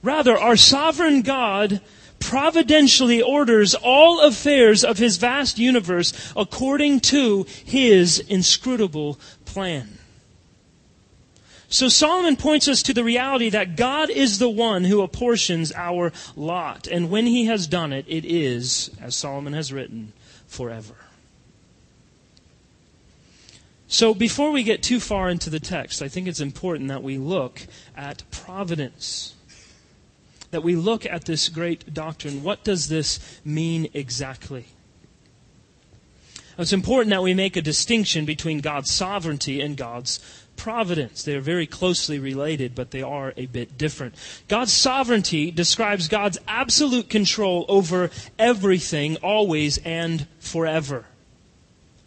Rather, 0.01 0.37
our 0.37 0.55
sovereign 0.55 1.21
God 1.21 1.81
providentially 2.19 3.21
orders 3.21 3.75
all 3.75 4.21
affairs 4.21 4.83
of 4.83 4.97
his 4.97 5.17
vast 5.17 5.59
universe 5.59 6.13
according 6.35 6.99
to 7.01 7.45
his 7.65 8.19
inscrutable 8.19 9.19
plan. 9.45 9.97
So 11.69 11.89
Solomon 11.89 12.37
points 12.37 12.67
us 12.67 12.81
to 12.83 12.93
the 12.93 13.03
reality 13.03 13.49
that 13.49 13.75
God 13.75 14.09
is 14.09 14.39
the 14.39 14.49
one 14.49 14.85
who 14.85 15.01
apportions 15.01 15.73
our 15.73 16.13
lot. 16.35 16.87
And 16.87 17.09
when 17.09 17.25
he 17.25 17.45
has 17.45 17.67
done 17.67 17.91
it, 17.91 18.05
it 18.07 18.23
is, 18.23 18.89
as 19.01 19.15
Solomon 19.15 19.53
has 19.53 19.73
written, 19.73 20.13
forever. 20.47 20.95
So 23.89 24.13
before 24.13 24.51
we 24.51 24.63
get 24.63 24.81
too 24.81 24.99
far 24.99 25.29
into 25.29 25.49
the 25.49 25.59
text, 25.59 26.01
I 26.01 26.07
think 26.07 26.27
it's 26.27 26.39
important 26.39 26.87
that 26.89 27.03
we 27.03 27.17
look 27.17 27.61
at 27.95 28.23
providence 28.31 29.35
that 30.51 30.63
we 30.63 30.75
look 30.75 31.05
at 31.05 31.25
this 31.25 31.49
great 31.49 31.93
doctrine. 31.93 32.43
What 32.43 32.63
does 32.63 32.89
this 32.89 33.39
mean 33.43 33.89
exactly? 33.93 34.65
It's 36.57 36.73
important 36.73 37.11
that 37.11 37.21
we 37.21 37.33
make 37.33 37.55
a 37.55 37.61
distinction 37.61 38.25
between 38.25 38.61
God's 38.61 38.89
sovereignty 38.89 39.61
and 39.61 39.77
God's 39.77 40.19
providence. 40.57 41.23
They 41.23 41.35
are 41.35 41.41
very 41.41 41.67
closely 41.67 42.19
related, 42.19 42.75
but 42.75 42.91
they 42.91 43.01
are 43.01 43.33
a 43.37 43.45
bit 43.45 43.77
different. 43.77 44.15
God's 44.47 44.73
sovereignty 44.73 45.51
describes 45.51 46.07
God's 46.07 46.39
absolute 46.47 47.09
control 47.09 47.65
over 47.69 48.09
everything, 48.37 49.15
always 49.17 49.77
and 49.79 50.27
forever. 50.39 51.05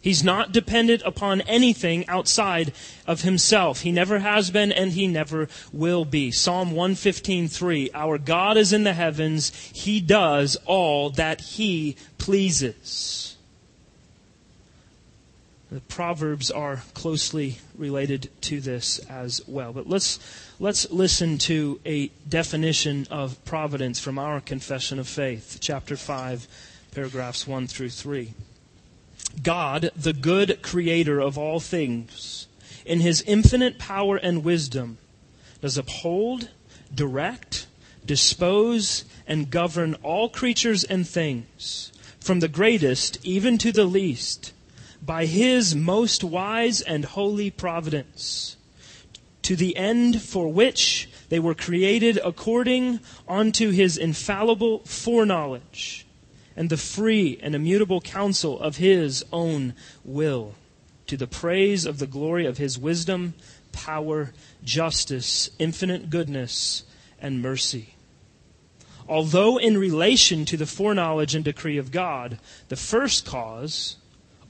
He's 0.01 0.23
not 0.23 0.51
dependent 0.51 1.03
upon 1.05 1.41
anything 1.41 2.07
outside 2.07 2.73
of 3.05 3.21
himself. 3.21 3.81
He 3.81 3.91
never 3.91 4.19
has 4.19 4.49
been 4.49 4.71
and 4.71 4.91
he 4.91 5.07
never 5.07 5.47
will 5.71 6.05
be. 6.05 6.31
Psalm 6.31 6.71
115:3 6.71 7.91
Our 7.93 8.17
God 8.17 8.57
is 8.57 8.73
in 8.73 8.83
the 8.83 8.93
heavens. 8.93 9.51
He 9.71 10.01
does 10.01 10.57
all 10.65 11.11
that 11.11 11.41
he 11.41 11.95
pleases. 12.17 13.30
The 15.71 15.79
proverbs 15.79 16.51
are 16.51 16.83
closely 16.93 17.59
related 17.77 18.29
to 18.41 18.59
this 18.59 18.99
as 18.99 19.41
well. 19.47 19.71
But 19.71 19.87
let's 19.87 20.19
let's 20.59 20.91
listen 20.91 21.37
to 21.39 21.79
a 21.85 22.07
definition 22.27 23.07
of 23.09 23.41
providence 23.45 23.97
from 23.97 24.19
our 24.19 24.41
confession 24.41 24.99
of 24.99 25.07
faith, 25.07 25.59
chapter 25.61 25.95
5, 25.95 26.45
paragraphs 26.91 27.47
1 27.47 27.67
through 27.67 27.91
3. 27.91 28.33
God, 29.41 29.91
the 29.95 30.11
good 30.11 30.61
creator 30.61 31.21
of 31.21 31.37
all 31.37 31.61
things, 31.61 32.47
in 32.85 32.99
his 32.99 33.21
infinite 33.21 33.79
power 33.79 34.17
and 34.17 34.43
wisdom, 34.43 34.97
does 35.61 35.77
uphold, 35.77 36.49
direct, 36.93 37.65
dispose, 38.05 39.05
and 39.25 39.49
govern 39.49 39.93
all 40.03 40.27
creatures 40.27 40.83
and 40.83 41.07
things, 41.07 41.93
from 42.19 42.41
the 42.41 42.49
greatest 42.49 43.25
even 43.25 43.57
to 43.57 43.71
the 43.71 43.85
least, 43.85 44.51
by 45.01 45.25
his 45.25 45.75
most 45.75 46.23
wise 46.23 46.81
and 46.81 47.05
holy 47.05 47.49
providence, 47.49 48.57
to 49.41 49.55
the 49.55 49.75
end 49.75 50.21
for 50.21 50.47
which 50.47 51.09
they 51.29 51.39
were 51.39 51.55
created 51.55 52.19
according 52.23 52.99
unto 53.27 53.71
his 53.71 53.97
infallible 53.97 54.79
foreknowledge 54.79 56.05
and 56.55 56.69
the 56.69 56.77
free 56.77 57.39
and 57.41 57.55
immutable 57.55 58.01
counsel 58.01 58.59
of 58.59 58.77
his 58.77 59.23
own 59.31 59.73
will, 60.03 60.53
to 61.07 61.17
the 61.17 61.27
praise 61.27 61.85
of 61.85 61.97
the 61.97 62.07
glory 62.07 62.45
of 62.45 62.57
his 62.57 62.77
wisdom, 62.77 63.33
power, 63.71 64.31
justice, 64.63 65.49
infinite 65.57 66.09
goodness, 66.09 66.83
and 67.19 67.41
mercy. 67.41 67.95
Although 69.07 69.57
in 69.57 69.77
relation 69.77 70.45
to 70.45 70.57
the 70.57 70.65
foreknowledge 70.65 71.35
and 71.35 71.43
decree 71.43 71.77
of 71.77 71.91
God, 71.91 72.39
the 72.69 72.75
first 72.75 73.25
cause, 73.25 73.97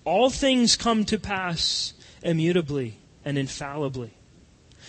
all 0.04 0.30
things 0.30 0.76
come 0.76 1.06
to 1.06 1.18
pass 1.18 1.94
immutably 2.24 2.98
and 3.24 3.38
infallibly, 3.38 4.12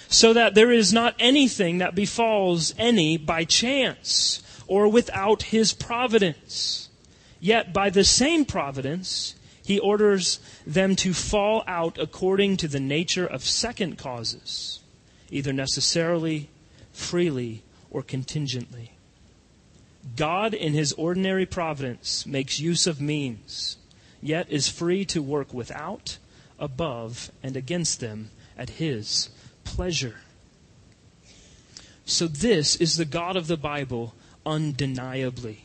so 0.09 0.33
that 0.33 0.54
there 0.54 0.71
is 0.71 0.92
not 0.92 1.14
anything 1.19 1.78
that 1.78 1.95
befalls 1.95 2.75
any 2.78 3.16
by 3.16 3.45
chance 3.45 4.42
or 4.66 4.88
without 4.88 5.45
his 5.45 5.73
providence. 5.73 6.88
Yet 7.40 7.73
by 7.73 7.90
the 7.90 8.04
same 8.04 8.45
providence, 8.45 9.35
he 9.64 9.78
orders 9.78 10.38
them 10.66 10.97
to 10.97 11.12
fall 11.12 11.62
out 11.66 11.99
according 11.99 12.57
to 12.59 12.69
the 12.69 12.81
nature 12.81 13.26
of 13.26 13.45
second 13.45 13.99
causes, 13.99 14.81
either 15.31 15.52
necessarily, 15.52 16.49
freely, 16.92 17.62
or 17.90 18.02
contingently. 18.02 18.92
God, 20.16 20.54
in 20.54 20.73
his 20.73 20.92
ordinary 20.95 21.47
providence, 21.47 22.26
makes 22.26 22.59
use 22.59 22.87
of 22.87 23.00
means, 23.00 23.76
yet 24.23 24.47
is 24.50 24.69
free 24.69 25.05
to 25.07 25.21
work 25.21 25.52
without, 25.52 26.19
above, 26.59 27.31
and 27.43 27.57
against 27.57 28.00
them 28.00 28.31
at 28.57 28.71
his 28.71 29.29
pleasure. 29.64 30.17
So, 32.05 32.26
this 32.26 32.76
is 32.76 32.97
the 32.97 33.05
God 33.05 33.37
of 33.37 33.47
the 33.47 33.57
Bible 33.57 34.14
undeniably. 34.47 35.64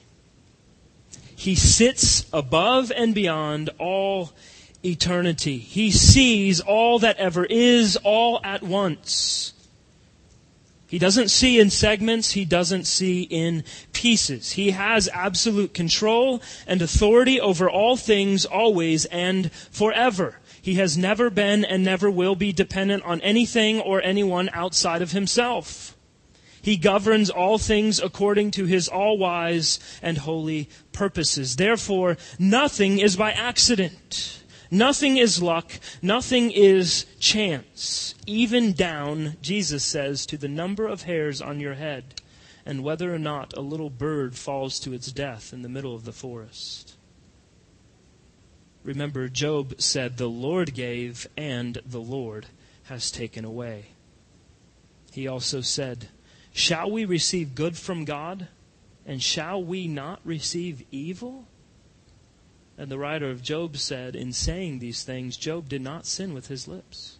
He 1.35 1.55
sits 1.55 2.25
above 2.33 2.91
and 2.91 3.13
beyond 3.13 3.69
all 3.77 4.31
eternity. 4.83 5.57
He 5.57 5.91
sees 5.91 6.59
all 6.59 6.99
that 6.99 7.17
ever 7.17 7.45
is 7.45 7.95
all 8.03 8.39
at 8.43 8.63
once. 8.63 9.53
He 10.88 10.98
doesn't 10.98 11.29
see 11.29 11.60
in 11.60 11.70
segments. 11.70 12.32
He 12.32 12.46
doesn't 12.46 12.86
see 12.86 13.24
in 13.24 13.65
pieces. 13.91 14.53
He 14.53 14.72
has 14.72 15.10
absolute 15.10 15.74
control 15.74 16.41
and 16.65 16.82
authority 16.82 17.41
over 17.41 17.70
all 17.70 17.98
things 17.98 18.46
always 18.46 19.03
and 19.06 19.51
forever. 19.51 20.39
He 20.62 20.75
has 20.75 20.98
never 20.98 21.29
been 21.29 21.65
and 21.65 21.84
never 21.84 22.10
will 22.10 22.36
be 22.36 22.53
dependent 22.53 23.03
on 23.03 23.20
anything 23.22 23.82
or 23.82 24.01
anyone 24.01 24.50
outside 24.53 25.01
of 25.01 25.12
himself. 25.12 25.96
He 26.62 26.77
governs 26.77 27.29
all 27.29 27.58
things 27.58 28.00
according 28.00 28.51
to 28.51 28.65
his 28.65 28.88
all 28.88 29.17
wise 29.17 29.79
and 30.01 30.17
holy 30.17 30.70
purposes. 30.91 31.56
Therefore, 31.56 32.17
nothing 32.39 33.00
is 33.00 33.15
by 33.15 33.32
accident. 33.32 34.44
Nothing 34.69 35.17
is 35.17 35.41
luck. 35.41 35.71
Nothing 36.01 36.51
is 36.51 37.05
chance. 37.19 38.15
Even 38.25 38.74
down, 38.74 39.38
Jesus 39.41 39.83
says, 39.83 40.25
to 40.25 40.38
the 40.38 40.47
number 40.47 40.88
of 40.88 41.03
hairs 41.03 41.41
on 41.41 41.59
your 41.59 41.75
head. 41.75 42.21
and 42.67 42.83
whether 42.83 43.15
or 43.15 43.17
not 43.17 43.55
a 43.55 43.62
little 43.62 43.89
bird 43.89 44.36
falls 44.36 44.77
to 44.77 44.91
its 44.91 45.09
death 45.13 45.53
in 45.53 45.62
the 45.62 45.69
middle 45.69 45.95
of 45.95 46.03
the 46.03 46.12
forest. 46.12 46.97
Remember, 48.83 49.29
Job 49.29 49.75
said, 49.79 50.17
The 50.17 50.27
Lord 50.27 50.74
gave, 50.74 51.27
and 51.38 51.79
the 51.86 52.01
Lord 52.01 52.47
has 52.83 53.09
taken 53.09 53.45
away. 53.45 53.86
He 55.13 55.29
also 55.29 55.62
said, 55.62 56.09
Shall 56.51 56.91
we 56.91 57.05
receive 57.05 57.55
good 57.55 57.77
from 57.77 58.03
God, 58.03 58.50
and 59.05 59.24
shall 59.24 59.63
we 59.63 59.88
not 59.88 60.19
receive 60.25 60.83
evil? 60.91 61.47
And 62.77 62.91
the 62.91 63.00
writer 63.00 63.29
of 63.29 63.41
Job 63.41 63.77
said, 63.77 64.15
In 64.15 64.34
saying 64.34 64.79
these 64.79 65.03
things, 65.03 65.36
Job 65.38 65.67
did 65.67 65.81
not 65.81 66.05
sin 66.05 66.34
with 66.34 66.48
his 66.48 66.67
lips. 66.67 67.17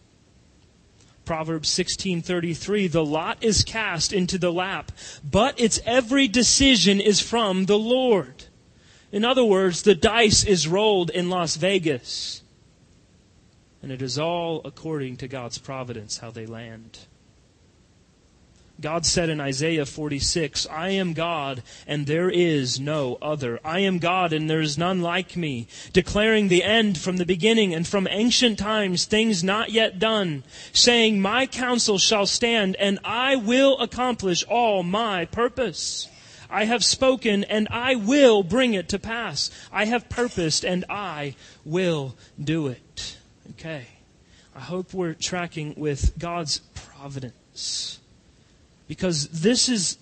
Proverbs 1.24 1.68
16:33 1.68 2.90
The 2.90 3.04
lot 3.04 3.42
is 3.42 3.64
cast 3.64 4.12
into 4.12 4.38
the 4.38 4.52
lap 4.52 4.92
but 5.22 5.60
its 5.60 5.78
every 5.84 6.26
decision 6.26 7.00
is 7.00 7.20
from 7.20 7.66
the 7.66 7.78
Lord 7.78 8.46
in 9.10 9.24
other 9.24 9.44
words, 9.44 9.82
the 9.82 9.94
dice 9.94 10.44
is 10.44 10.68
rolled 10.68 11.10
in 11.10 11.30
Las 11.30 11.56
Vegas. 11.56 12.42
And 13.82 13.90
it 13.90 14.02
is 14.02 14.18
all 14.18 14.60
according 14.64 15.16
to 15.18 15.28
God's 15.28 15.58
providence 15.58 16.18
how 16.18 16.30
they 16.30 16.46
land. 16.46 16.98
God 18.80 19.04
said 19.04 19.28
in 19.28 19.40
Isaiah 19.40 19.84
46, 19.84 20.66
I 20.70 20.90
am 20.90 21.12
God 21.12 21.62
and 21.86 22.06
there 22.06 22.30
is 22.30 22.78
no 22.78 23.18
other. 23.20 23.58
I 23.64 23.80
am 23.80 23.98
God 23.98 24.32
and 24.32 24.48
there 24.48 24.60
is 24.60 24.78
none 24.78 25.02
like 25.02 25.36
me, 25.36 25.66
declaring 25.92 26.46
the 26.46 26.62
end 26.62 26.96
from 26.96 27.16
the 27.16 27.26
beginning 27.26 27.74
and 27.74 27.86
from 27.86 28.06
ancient 28.08 28.58
times 28.58 29.04
things 29.04 29.42
not 29.42 29.70
yet 29.70 29.98
done, 29.98 30.44
saying, 30.72 31.20
My 31.20 31.46
counsel 31.46 31.98
shall 31.98 32.26
stand 32.26 32.76
and 32.76 33.00
I 33.04 33.34
will 33.34 33.80
accomplish 33.80 34.44
all 34.44 34.84
my 34.84 35.24
purpose. 35.24 36.08
I 36.48 36.64
have 36.64 36.84
spoken 36.84 37.42
and 37.44 37.66
I 37.70 37.96
will 37.96 38.44
bring 38.44 38.74
it 38.74 38.88
to 38.90 38.98
pass. 38.98 39.50
I 39.72 39.86
have 39.86 40.08
purposed 40.08 40.64
and 40.64 40.84
I 40.88 41.34
will 41.64 42.16
do 42.42 42.68
it. 42.68 43.16
Okay. 43.50 43.86
I 44.54 44.60
hope 44.60 44.94
we're 44.94 45.14
tracking 45.14 45.74
with 45.76 46.16
God's 46.18 46.60
providence. 46.74 47.97
Because 48.88 49.28
this 49.28 49.68
is 49.68 49.98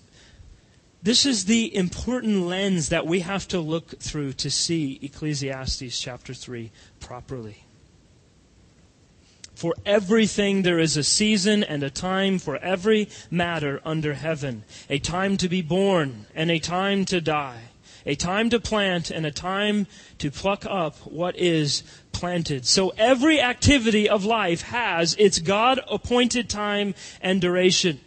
this 1.03 1.25
is 1.25 1.45
the 1.45 1.73
important 1.75 2.47
lens 2.47 2.89
that 2.89 3.05
we 3.05 3.19
have 3.19 3.47
to 3.49 3.59
look 3.59 3.99
through 3.99 4.33
to 4.33 4.49
see 4.49 4.99
Ecclesiastes 5.01 5.99
chapter 5.99 6.33
3 6.33 6.71
properly. 6.99 7.63
For 9.53 9.73
everything 9.85 10.63
there 10.63 10.79
is 10.79 10.97
a 10.97 11.03
season 11.03 11.63
and 11.63 11.81
a 11.81 11.89
time 11.89 12.39
for 12.39 12.57
every 12.57 13.09
matter 13.31 13.79
under 13.85 14.15
heaven. 14.15 14.63
A 14.89 14.99
time 14.99 15.37
to 15.37 15.47
be 15.47 15.61
born 15.61 16.25
and 16.35 16.51
a 16.51 16.59
time 16.59 17.05
to 17.05 17.21
die. 17.21 17.69
A 18.05 18.15
time 18.15 18.49
to 18.51 18.59
plant 18.59 19.09
and 19.09 19.25
a 19.25 19.31
time 19.31 19.87
to 20.17 20.31
pluck 20.31 20.65
up 20.65 20.95
what 21.05 21.37
is 21.37 21.83
planted. 22.11 22.65
So 22.65 22.93
every 22.97 23.41
activity 23.41 24.07
of 24.09 24.25
life 24.25 24.61
has 24.61 25.15
its 25.15 25.39
God 25.39 25.79
appointed 25.89 26.49
time 26.49 26.95
and 27.21 27.41
duration. 27.41 27.99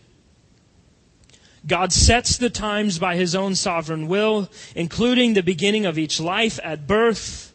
God 1.66 1.92
sets 1.92 2.38
the 2.38 2.50
times 2.50 2.98
by 2.98 3.16
his 3.16 3.34
own 3.34 3.54
sovereign 3.54 4.08
will, 4.08 4.50
including 4.74 5.34
the 5.34 5.42
beginning 5.42 5.86
of 5.86 5.98
each 5.98 6.18
life 6.20 6.58
at 6.64 6.86
birth, 6.86 7.54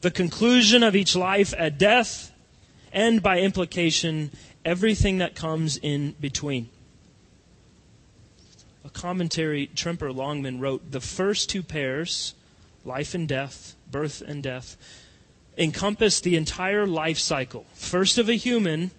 the 0.00 0.10
conclusion 0.10 0.82
of 0.82 0.96
each 0.96 1.14
life 1.14 1.54
at 1.56 1.78
death, 1.78 2.32
and 2.92 3.22
by 3.22 3.40
implication, 3.40 4.30
everything 4.64 5.18
that 5.18 5.34
comes 5.34 5.76
in 5.76 6.14
between. 6.20 6.68
A 8.84 8.90
commentary, 8.90 9.68
Tremper 9.74 10.12
Longman 10.14 10.60
wrote 10.60 10.90
The 10.90 11.00
first 11.00 11.48
two 11.48 11.62
pairs, 11.62 12.34
life 12.84 13.14
and 13.14 13.26
death, 13.26 13.76
birth 13.90 14.20
and 14.20 14.42
death, 14.42 14.76
encompass 15.56 16.20
the 16.20 16.36
entire 16.36 16.86
life 16.86 17.18
cycle. 17.18 17.66
First 17.74 18.18
of 18.18 18.28
a 18.28 18.34
human, 18.34 18.90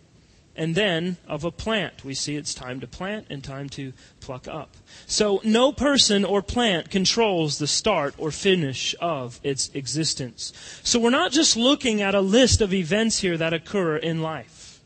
and 0.55 0.75
then 0.75 1.17
of 1.27 1.43
a 1.43 1.51
plant. 1.51 2.05
We 2.05 2.13
see 2.13 2.35
it's 2.35 2.53
time 2.53 2.79
to 2.79 2.87
plant 2.87 3.27
and 3.29 3.43
time 3.43 3.69
to 3.69 3.93
pluck 4.21 4.47
up. 4.47 4.75
So 5.05 5.41
no 5.43 5.71
person 5.71 6.23
or 6.23 6.41
plant 6.41 6.89
controls 6.89 7.57
the 7.57 7.67
start 7.67 8.15
or 8.17 8.31
finish 8.31 8.95
of 9.01 9.39
its 9.43 9.69
existence. 9.73 10.53
So 10.83 10.99
we're 10.99 11.09
not 11.09 11.31
just 11.31 11.57
looking 11.57 12.01
at 12.01 12.15
a 12.15 12.21
list 12.21 12.61
of 12.61 12.73
events 12.73 13.19
here 13.19 13.37
that 13.37 13.53
occur 13.53 13.97
in 13.97 14.21
life. 14.21 14.81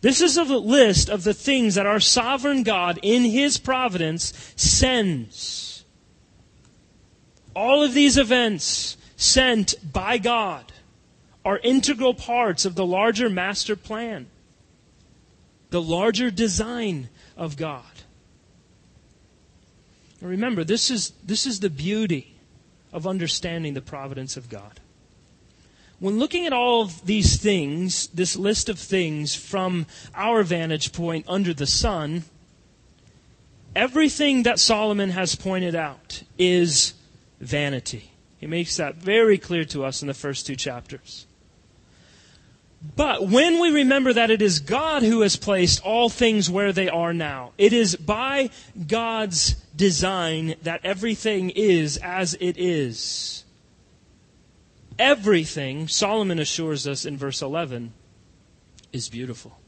This 0.00 0.20
is 0.20 0.36
a 0.36 0.44
list 0.44 1.08
of 1.08 1.24
the 1.24 1.34
things 1.34 1.74
that 1.74 1.86
our 1.86 2.00
sovereign 2.00 2.62
God 2.62 3.00
in 3.02 3.24
His 3.24 3.58
providence 3.58 4.52
sends. 4.54 5.84
All 7.56 7.82
of 7.82 7.94
these 7.94 8.16
events 8.16 8.96
sent 9.16 9.74
by 9.92 10.18
God 10.18 10.72
are 11.44 11.58
integral 11.58 12.14
parts 12.14 12.64
of 12.64 12.76
the 12.76 12.86
larger 12.86 13.28
master 13.28 13.74
plan 13.74 14.28
the 15.70 15.82
larger 15.82 16.30
design 16.30 17.08
of 17.36 17.56
God. 17.56 17.84
Now 20.20 20.28
remember, 20.28 20.64
this 20.64 20.90
is, 20.90 21.12
this 21.24 21.46
is 21.46 21.60
the 21.60 21.70
beauty 21.70 22.34
of 22.92 23.06
understanding 23.06 23.74
the 23.74 23.80
providence 23.80 24.36
of 24.36 24.48
God. 24.48 24.80
When 26.00 26.18
looking 26.18 26.46
at 26.46 26.52
all 26.52 26.82
of 26.82 27.04
these 27.06 27.36
things, 27.36 28.06
this 28.08 28.36
list 28.36 28.68
of 28.68 28.78
things 28.78 29.34
from 29.34 29.86
our 30.14 30.42
vantage 30.42 30.92
point 30.92 31.24
under 31.28 31.52
the 31.52 31.66
sun, 31.66 32.24
everything 33.74 34.44
that 34.44 34.60
Solomon 34.60 35.10
has 35.10 35.34
pointed 35.34 35.74
out 35.74 36.22
is 36.38 36.94
vanity. 37.40 38.12
He 38.38 38.46
makes 38.46 38.76
that 38.76 38.96
very 38.96 39.38
clear 39.38 39.64
to 39.66 39.84
us 39.84 40.00
in 40.00 40.08
the 40.08 40.14
first 40.14 40.46
two 40.46 40.56
chapters. 40.56 41.26
But 42.80 43.26
when 43.26 43.60
we 43.60 43.70
remember 43.70 44.12
that 44.12 44.30
it 44.30 44.40
is 44.40 44.60
God 44.60 45.02
who 45.02 45.22
has 45.22 45.36
placed 45.36 45.84
all 45.84 46.08
things 46.08 46.48
where 46.48 46.72
they 46.72 46.88
are 46.88 47.12
now, 47.12 47.52
it 47.58 47.72
is 47.72 47.96
by 47.96 48.50
God's 48.86 49.54
design 49.74 50.54
that 50.62 50.80
everything 50.84 51.50
is 51.50 51.96
as 51.96 52.34
it 52.34 52.56
is. 52.56 53.44
Everything, 54.98 55.88
Solomon 55.88 56.38
assures 56.38 56.86
us 56.86 57.04
in 57.04 57.16
verse 57.16 57.42
11, 57.42 57.92
is 58.92 59.08
beautiful. 59.08 59.58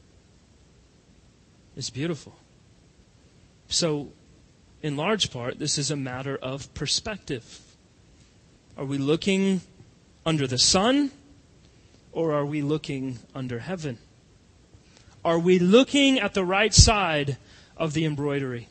It's 1.75 1.89
beautiful. 1.89 2.35
So, 3.67 4.11
in 4.81 4.97
large 4.97 5.31
part, 5.31 5.59
this 5.59 5.77
is 5.77 5.91
a 5.91 5.95
matter 5.95 6.37
of 6.37 6.73
perspective. 6.73 7.61
Are 8.77 8.83
we 8.83 8.97
looking 8.97 9.61
under 10.25 10.47
the 10.47 10.57
sun? 10.57 11.11
Or 12.11 12.33
are 12.33 12.45
we 12.45 12.61
looking 12.61 13.19
under 13.33 13.59
heaven? 13.59 13.97
Are 15.23 15.39
we 15.39 15.59
looking 15.59 16.19
at 16.19 16.33
the 16.33 16.43
right 16.43 16.73
side 16.73 17.37
of 17.77 17.93
the 17.93 18.05
embroidery? 18.05 18.67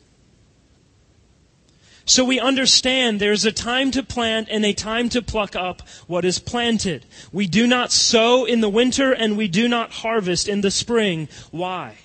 So 2.04 2.24
we 2.24 2.40
understand 2.40 3.20
there's 3.20 3.44
a 3.44 3.52
time 3.52 3.92
to 3.92 4.02
plant 4.02 4.48
and 4.50 4.64
a 4.64 4.72
time 4.72 5.08
to 5.10 5.22
pluck 5.22 5.54
up 5.54 5.82
what 6.08 6.24
is 6.24 6.40
planted. 6.40 7.06
We 7.30 7.46
do 7.46 7.68
not 7.68 7.92
sow 7.92 8.44
in 8.44 8.60
the 8.60 8.68
winter 8.68 9.12
and 9.12 9.36
we 9.36 9.46
do 9.46 9.68
not 9.68 9.92
harvest 9.92 10.48
in 10.48 10.60
the 10.60 10.72
spring. 10.72 11.28
Why? 11.52 11.98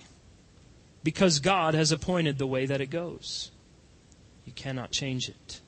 Because 1.04 1.40
God 1.40 1.74
has 1.74 1.92
appointed 1.92 2.38
the 2.38 2.46
way 2.46 2.68
that 2.68 2.82
it 2.82 2.92
goes. 2.92 3.50
You 4.46 4.54
cannot 4.54 4.92
change 4.92 5.28
it. 5.28 5.62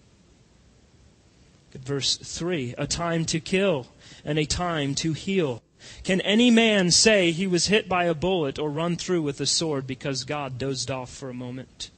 Verse 1.79 2.17
3 2.17 2.75
A 2.77 2.87
time 2.87 3.25
to 3.25 3.39
kill 3.39 3.87
and 4.23 4.37
a 4.37 4.45
time 4.45 4.95
to 4.95 5.13
heal. 5.13 5.63
Can 6.03 6.21
any 6.21 6.51
man 6.51 6.91
say 6.91 7.31
he 7.31 7.47
was 7.47 7.67
hit 7.67 7.87
by 7.87 8.05
a 8.05 8.13
bullet 8.13 8.59
or 8.59 8.69
run 8.69 8.95
through 8.95 9.21
with 9.21 9.39
a 9.39 9.45
sword 9.45 9.87
because 9.87 10.23
God 10.23 10.57
dozed 10.57 10.91
off 10.91 11.13
for 11.13 11.29
a 11.29 11.33
moment? 11.33 11.91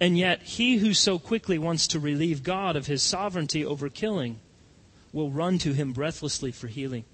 And 0.00 0.16
yet, 0.16 0.42
he 0.42 0.78
who 0.78 0.94
so 0.94 1.18
quickly 1.18 1.58
wants 1.58 1.86
to 1.88 2.00
relieve 2.00 2.42
God 2.42 2.74
of 2.74 2.86
his 2.86 3.02
sovereignty 3.02 3.64
over 3.64 3.90
killing 3.90 4.40
will 5.12 5.30
run 5.30 5.58
to 5.58 5.74
him 5.74 5.92
breathlessly 5.92 6.52
for 6.52 6.68
healing. 6.68 7.04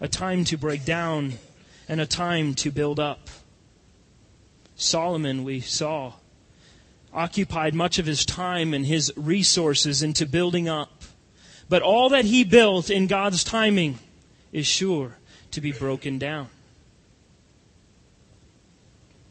A 0.00 0.06
time 0.06 0.44
to 0.44 0.56
break 0.56 0.84
down 0.84 1.34
and 1.88 2.00
a 2.00 2.06
time 2.06 2.54
to 2.54 2.70
build 2.70 3.00
up. 3.00 3.28
Solomon, 4.76 5.42
we 5.42 5.60
saw, 5.60 6.12
occupied 7.12 7.74
much 7.74 7.98
of 7.98 8.06
his 8.06 8.24
time 8.24 8.74
and 8.74 8.86
his 8.86 9.12
resources 9.16 10.02
into 10.02 10.26
building 10.26 10.68
up. 10.68 11.02
But 11.68 11.82
all 11.82 12.08
that 12.10 12.24
he 12.24 12.44
built 12.44 12.90
in 12.90 13.06
God's 13.06 13.44
timing 13.44 13.98
is 14.52 14.66
sure 14.66 15.16
to 15.50 15.60
be 15.60 15.72
broken 15.72 16.18
down. 16.18 16.48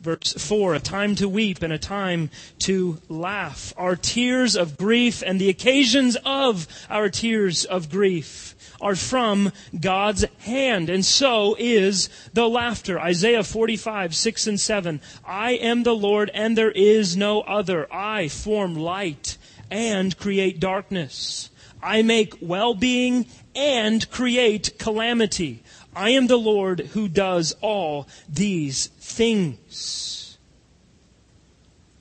Verse 0.07 0.31
4 0.37 0.75
A 0.75 0.79
time 0.79 1.15
to 1.15 1.27
weep 1.27 1.61
and 1.61 1.73
a 1.73 1.77
time 1.77 2.29
to 2.59 3.01
laugh. 3.09 3.73
Our 3.75 3.97
tears 3.97 4.55
of 4.55 4.77
grief 4.77 5.21
and 5.21 5.37
the 5.37 5.49
occasions 5.49 6.15
of 6.23 6.65
our 6.89 7.09
tears 7.09 7.65
of 7.65 7.89
grief 7.89 8.55
are 8.79 8.95
from 8.95 9.51
God's 9.77 10.23
hand. 10.39 10.89
And 10.89 11.03
so 11.03 11.57
is 11.59 12.07
the 12.31 12.47
laughter. 12.47 12.97
Isaiah 12.97 13.43
45, 13.43 14.15
6 14.15 14.47
and 14.47 14.57
7. 14.57 15.01
I 15.25 15.51
am 15.51 15.83
the 15.83 15.93
Lord 15.93 16.31
and 16.33 16.57
there 16.57 16.71
is 16.71 17.17
no 17.17 17.41
other. 17.41 17.93
I 17.93 18.29
form 18.29 18.75
light 18.75 19.37
and 19.69 20.17
create 20.17 20.61
darkness. 20.61 21.49
I 21.83 22.01
make 22.01 22.35
well-being 22.39 23.25
and 23.53 24.09
create 24.09 24.79
calamity. 24.79 25.63
I 25.97 26.11
am 26.11 26.27
the 26.27 26.37
Lord 26.37 26.79
who 26.79 27.07
does 27.07 27.55
all 27.59 28.07
these 28.29 28.87
things. 28.99 30.37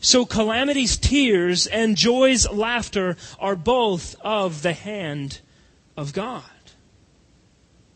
So 0.01 0.27
calamity's 0.27 0.99
tears 0.99 1.67
and 1.67 1.97
joy's 1.97 2.49
laughter 2.49 3.17
are 3.39 3.57
both 3.57 4.15
of 4.21 4.61
the 4.61 4.75
hand 4.75 5.41
of 5.97 6.13
God. 6.13 6.45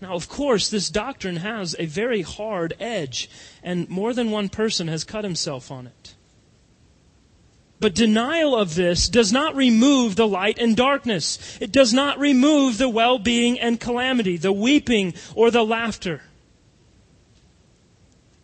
Now, 0.00 0.14
of 0.14 0.28
course, 0.28 0.70
this 0.70 0.88
doctrine 0.88 1.36
has 1.36 1.76
a 1.78 1.84
very 1.84 2.22
hard 2.22 2.72
edge, 2.80 3.28
and 3.62 3.86
more 3.90 4.14
than 4.14 4.30
one 4.30 4.48
person 4.48 4.88
has 4.88 5.04
cut 5.04 5.24
himself 5.24 5.70
on 5.70 5.86
it. 5.86 6.14
But 7.80 7.94
denial 7.94 8.54
of 8.54 8.74
this 8.74 9.08
does 9.08 9.32
not 9.32 9.56
remove 9.56 10.14
the 10.14 10.28
light 10.28 10.58
and 10.58 10.76
darkness. 10.76 11.58
It 11.60 11.72
does 11.72 11.94
not 11.94 12.18
remove 12.18 12.76
the 12.76 12.90
well-being 12.90 13.58
and 13.58 13.80
calamity, 13.80 14.36
the 14.36 14.52
weeping 14.52 15.14
or 15.34 15.50
the 15.50 15.64
laughter. 15.64 16.20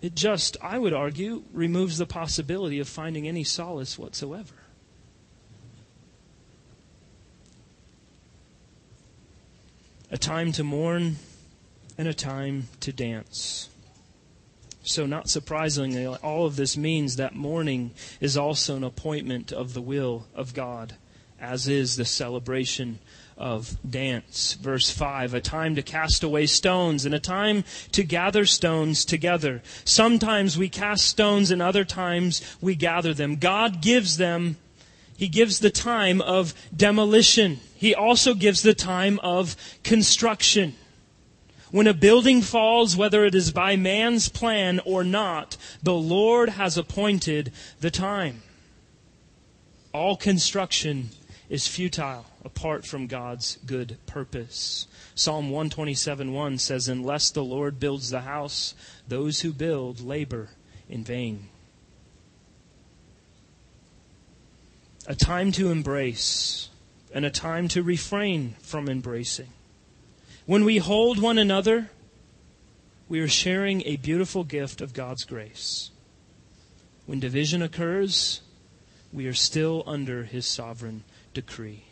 It 0.01 0.15
just, 0.15 0.57
I 0.63 0.79
would 0.79 0.95
argue, 0.95 1.43
removes 1.53 1.99
the 1.99 2.07
possibility 2.07 2.81
of 2.81 2.89
finding 2.89 3.29
any 3.29 3.45
solace 3.45 3.99
whatsoever. 3.99 4.55
A 10.11 10.17
time 10.17 10.53
to 10.53 10.65
mourn 10.65 11.17
and 11.99 12.09
a 12.09 12.15
time 12.15 12.69
to 12.81 12.93
dance. 12.93 13.69
So, 14.87 15.05
not 15.05 15.29
surprisingly, 15.29 16.07
all 16.07 16.47
of 16.47 16.55
this 16.55 16.77
means 16.77 17.17
that 17.17 17.35
mourning 17.35 17.91
is 18.21 18.37
also 18.37 18.77
an 18.77 18.85
appointment 18.85 19.53
of 19.53 19.75
the 19.75 19.83
will 19.83 20.29
of 20.33 20.55
God, 20.55 20.95
as 21.41 21.67
is 21.67 21.97
the 21.97 22.05
celebration 22.05 23.01
of 23.37 23.77
dance. 23.89 24.53
Verse 24.53 24.89
5 24.89 25.35
A 25.35 25.41
time 25.41 25.75
to 25.75 25.83
cast 25.83 26.23
away 26.23 26.47
stones 26.47 27.05
and 27.05 27.17
a 27.17 27.19
time 27.19 27.65
to 27.91 28.05
gather 28.05 28.47
stones 28.47 29.05
together. 29.05 29.61
Sometimes 29.85 30.57
we 30.57 30.69
cast 30.69 31.05
stones 31.07 31.51
and 31.51 31.61
other 31.61 31.85
times 31.85 32.41
we 32.61 32.77
gather 32.77 33.13
them. 33.13 33.37
God 33.37 33.83
gives 33.83 34.19
them, 34.19 34.57
He 35.17 35.27
gives 35.27 35.59
the 35.59 35.71
time 35.71 36.21
of 36.21 36.55
demolition. 36.75 37.59
He 37.75 37.93
also 37.93 38.35
gives 38.35 38.63
the 38.63 38.73
time 38.73 39.19
of 39.19 39.57
construction. 39.83 40.77
When 41.71 41.87
a 41.87 41.95
building 41.95 42.43
falls, 42.43 42.97
whether 42.97 43.25
it 43.25 43.35
is 43.35 43.51
by 43.51 43.77
man's 43.77 44.29
plan 44.29 44.81
or 44.85 45.03
not, 45.03 45.57
the 45.83 45.95
Lord 45.95 46.51
has 46.51 46.79
appointed 46.79 47.53
the 47.81 47.91
time. 47.91 48.43
All 49.93 50.17
construction 50.17 51.11
is 51.49 51.67
futile 51.67 52.27
apart 52.45 52.87
from 52.87 53.07
God's 53.07 53.59
good 53.67 53.97
purpose. 54.07 54.87
Psalm 55.15 55.51
127:1 55.51 56.61
says, 56.61 56.89
Unless 56.89 57.31
the 57.31 57.45
Lord 57.45 57.81
builds 57.81 58.11
the 58.11 58.21
house, 58.21 58.75
those 59.09 59.41
who 59.41 59.53
build 59.53 60.01
labor 60.01 60.51
in 60.89 61.03
vain. 61.03 61.49
A 65.07 65.15
time 65.15 65.53
to 65.53 65.71
embrace 65.71 66.69
and 67.15 67.25
a 67.25 67.31
time 67.31 67.69
to 67.69 67.83
refrain 67.83 68.57
from 68.61 68.89
embracing. 68.89 69.49
When 70.47 70.65
we 70.65 70.79
hold 70.79 71.21
one 71.21 71.39
another, 71.39 71.91
we 73.09 73.19
are 73.19 73.27
sharing 73.27 73.83
a 73.83 73.97
beautiful 73.97 74.45
gift 74.45 74.81
of 74.81 74.95
God's 74.95 75.25
grace. 75.25 75.91
When 77.05 77.19
division 77.19 77.63
occurs, 77.63 78.43
we 79.13 79.27
are 79.27 79.35
still 79.35 79.83
under 79.87 80.23
His 80.23 80.47
sovereign 80.47 81.03
decree. 81.35 81.87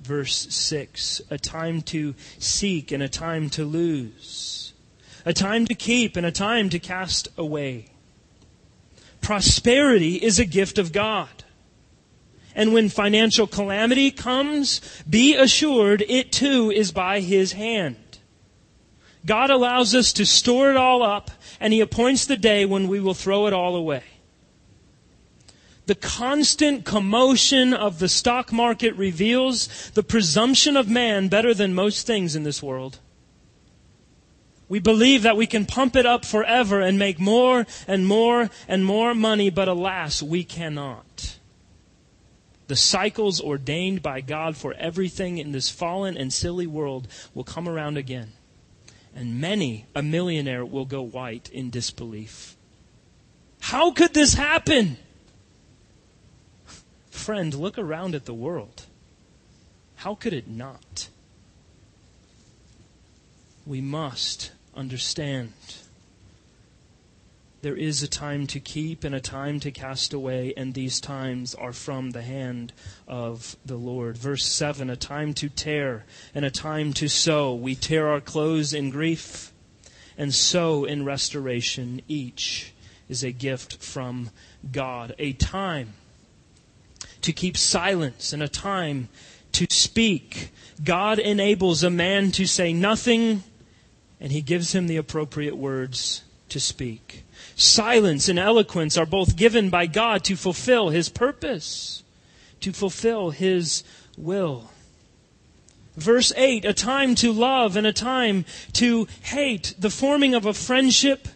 Verse 0.00 0.46
6 0.54 1.20
A 1.28 1.36
time 1.36 1.82
to 1.82 2.14
seek 2.38 2.90
and 2.90 3.02
a 3.02 3.08
time 3.08 3.50
to 3.50 3.66
lose, 3.66 4.72
a 5.26 5.34
time 5.34 5.66
to 5.66 5.74
keep 5.74 6.16
and 6.16 6.24
a 6.24 6.32
time 6.32 6.70
to 6.70 6.78
cast 6.78 7.28
away. 7.36 7.88
Prosperity 9.20 10.16
is 10.16 10.38
a 10.38 10.46
gift 10.46 10.78
of 10.78 10.92
God. 10.92 11.43
And 12.54 12.72
when 12.72 12.88
financial 12.88 13.46
calamity 13.46 14.10
comes, 14.10 14.80
be 15.08 15.34
assured 15.34 16.04
it 16.08 16.30
too 16.30 16.70
is 16.70 16.92
by 16.92 17.20
His 17.20 17.52
hand. 17.52 17.96
God 19.26 19.50
allows 19.50 19.94
us 19.94 20.12
to 20.14 20.26
store 20.26 20.70
it 20.70 20.76
all 20.76 21.02
up, 21.02 21.30
and 21.58 21.72
He 21.72 21.80
appoints 21.80 22.26
the 22.26 22.36
day 22.36 22.64
when 22.64 22.88
we 22.88 23.00
will 23.00 23.14
throw 23.14 23.46
it 23.46 23.52
all 23.52 23.74
away. 23.74 24.02
The 25.86 25.94
constant 25.94 26.84
commotion 26.84 27.74
of 27.74 27.98
the 27.98 28.08
stock 28.08 28.52
market 28.52 28.96
reveals 28.96 29.90
the 29.90 30.02
presumption 30.02 30.76
of 30.76 30.88
man 30.88 31.28
better 31.28 31.52
than 31.52 31.74
most 31.74 32.06
things 32.06 32.34
in 32.34 32.42
this 32.42 32.62
world. 32.62 33.00
We 34.68 34.78
believe 34.78 35.22
that 35.22 35.36
we 35.36 35.46
can 35.46 35.66
pump 35.66 35.94
it 35.94 36.06
up 36.06 36.24
forever 36.24 36.80
and 36.80 36.98
make 36.98 37.20
more 37.20 37.66
and 37.86 38.06
more 38.06 38.48
and 38.66 38.84
more 38.84 39.14
money, 39.14 39.50
but 39.50 39.68
alas, 39.68 40.22
we 40.22 40.42
cannot. 40.42 41.13
The 42.66 42.76
cycles 42.76 43.40
ordained 43.40 44.02
by 44.02 44.20
God 44.20 44.56
for 44.56 44.72
everything 44.74 45.38
in 45.38 45.52
this 45.52 45.68
fallen 45.68 46.16
and 46.16 46.32
silly 46.32 46.66
world 46.66 47.08
will 47.34 47.44
come 47.44 47.68
around 47.68 47.96
again. 47.96 48.32
And 49.14 49.40
many 49.40 49.86
a 49.94 50.02
millionaire 50.02 50.64
will 50.64 50.86
go 50.86 51.02
white 51.02 51.50
in 51.50 51.70
disbelief. 51.70 52.56
How 53.60 53.92
could 53.92 54.14
this 54.14 54.34
happen? 54.34 54.96
Friend, 57.10 57.54
look 57.54 57.78
around 57.78 58.14
at 58.14 58.24
the 58.24 58.34
world. 58.34 58.86
How 59.96 60.14
could 60.14 60.32
it 60.32 60.48
not? 60.48 61.08
We 63.64 63.80
must 63.80 64.52
understand 64.74 65.52
there 67.64 67.74
is 67.74 68.02
a 68.02 68.06
time 68.06 68.46
to 68.46 68.60
keep 68.60 69.04
and 69.04 69.14
a 69.14 69.20
time 69.22 69.58
to 69.58 69.70
cast 69.70 70.12
away, 70.12 70.52
and 70.54 70.74
these 70.74 71.00
times 71.00 71.54
are 71.54 71.72
from 71.72 72.10
the 72.10 72.20
hand 72.20 72.74
of 73.08 73.56
the 73.64 73.78
Lord. 73.78 74.18
Verse 74.18 74.44
7 74.44 74.90
a 74.90 74.96
time 74.96 75.32
to 75.32 75.48
tear 75.48 76.04
and 76.34 76.44
a 76.44 76.50
time 76.50 76.92
to 76.92 77.08
sew. 77.08 77.54
We 77.54 77.74
tear 77.74 78.08
our 78.08 78.20
clothes 78.20 78.74
in 78.74 78.90
grief 78.90 79.50
and 80.18 80.34
sew 80.34 80.84
in 80.84 81.06
restoration. 81.06 82.02
Each 82.06 82.74
is 83.08 83.24
a 83.24 83.32
gift 83.32 83.82
from 83.82 84.28
God. 84.70 85.14
A 85.18 85.32
time 85.32 85.94
to 87.22 87.32
keep 87.32 87.56
silence 87.56 88.34
and 88.34 88.42
a 88.42 88.48
time 88.48 89.08
to 89.52 89.66
speak. 89.70 90.50
God 90.84 91.18
enables 91.18 91.82
a 91.82 91.88
man 91.88 92.30
to 92.32 92.44
say 92.46 92.74
nothing, 92.74 93.42
and 94.20 94.32
he 94.32 94.42
gives 94.42 94.74
him 94.74 94.86
the 94.86 94.98
appropriate 94.98 95.56
words 95.56 96.24
to 96.50 96.60
speak. 96.60 97.24
Silence 97.56 98.28
and 98.28 98.38
eloquence 98.38 98.96
are 98.96 99.06
both 99.06 99.36
given 99.36 99.70
by 99.70 99.86
God 99.86 100.24
to 100.24 100.36
fulfill 100.36 100.88
His 100.88 101.08
purpose, 101.08 102.02
to 102.60 102.72
fulfill 102.72 103.30
His 103.30 103.84
will. 104.16 104.70
Verse 105.96 106.32
8, 106.36 106.64
a 106.64 106.72
time 106.72 107.14
to 107.16 107.32
love 107.32 107.76
and 107.76 107.86
a 107.86 107.92
time 107.92 108.44
to 108.72 109.06
hate, 109.22 109.74
the 109.78 109.90
forming 109.90 110.34
of 110.34 110.44
a 110.44 110.54
friendship 110.54 111.28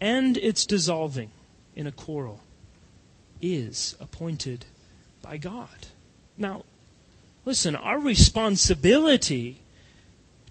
and 0.00 0.36
its 0.38 0.66
dissolving 0.66 1.30
in 1.76 1.86
a 1.86 1.92
quarrel 1.92 2.40
is 3.40 3.94
appointed 4.00 4.64
by 5.22 5.36
God. 5.36 5.86
Now, 6.36 6.64
listen, 7.44 7.76
our 7.76 8.00
responsibility 8.00 9.60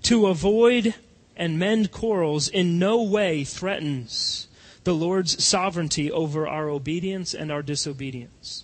to 0.04 0.28
avoid 0.28 0.96
and 1.42 1.58
mend 1.58 1.90
quarrels 1.90 2.48
in 2.48 2.78
no 2.78 3.02
way 3.02 3.44
threatens 3.44 4.48
the 4.84 4.94
Lord's 4.94 5.44
sovereignty 5.44 6.12
over 6.12 6.48
our 6.48 6.70
obedience 6.70 7.34
and 7.34 7.52
our 7.52 7.64
disobedience. 7.64 8.64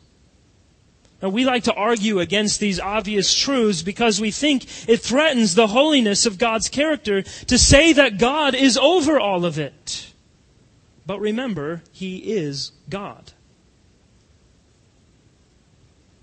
Now, 1.19 1.29
we 1.29 1.43
like 1.43 1.63
to 1.63 1.73
argue 1.73 2.19
against 2.19 2.59
these 2.59 2.79
obvious 2.79 3.33
truths 3.33 3.81
because 3.81 4.21
we 4.21 4.29
think 4.29 4.65
it 4.87 4.97
threatens 4.97 5.55
the 5.55 5.65
holiness 5.65 6.27
of 6.27 6.37
God's 6.37 6.69
character 6.69 7.23
to 7.23 7.57
say 7.57 7.93
that 7.93 8.19
God 8.19 8.53
is 8.53 8.77
over 8.77 9.19
all 9.19 9.43
of 9.43 9.57
it. 9.57 10.13
But 11.03 11.19
remember, 11.19 11.81
He 11.91 12.17
is 12.17 12.73
God. 12.89 13.31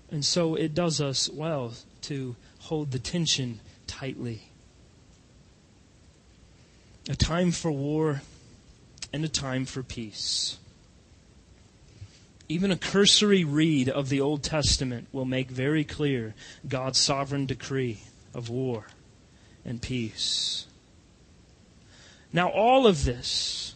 And 0.09 0.23
so 0.23 0.55
it 0.55 0.73
does 0.73 1.01
us 1.01 1.29
well 1.29 1.73
to 2.03 2.37
hold 2.59 2.91
the 2.91 2.99
tension 2.99 3.59
tightly 3.87 4.51
a 7.09 7.15
time 7.15 7.51
for 7.51 7.71
war 7.71 8.21
and 9.13 9.23
a 9.23 9.29
time 9.29 9.65
for 9.65 9.83
peace. 9.83 10.57
Even 12.47 12.71
a 12.71 12.77
cursory 12.77 13.43
read 13.43 13.89
of 13.89 14.09
the 14.09 14.21
Old 14.21 14.43
Testament 14.43 15.07
will 15.11 15.25
make 15.25 15.49
very 15.49 15.83
clear 15.83 16.35
God's 16.67 16.99
sovereign 16.99 17.45
decree 17.45 17.99
of 18.33 18.49
war 18.49 18.85
and 19.63 19.81
peace. 19.81 20.65
Now, 22.31 22.49
all 22.49 22.85
of 22.85 23.05
this 23.05 23.75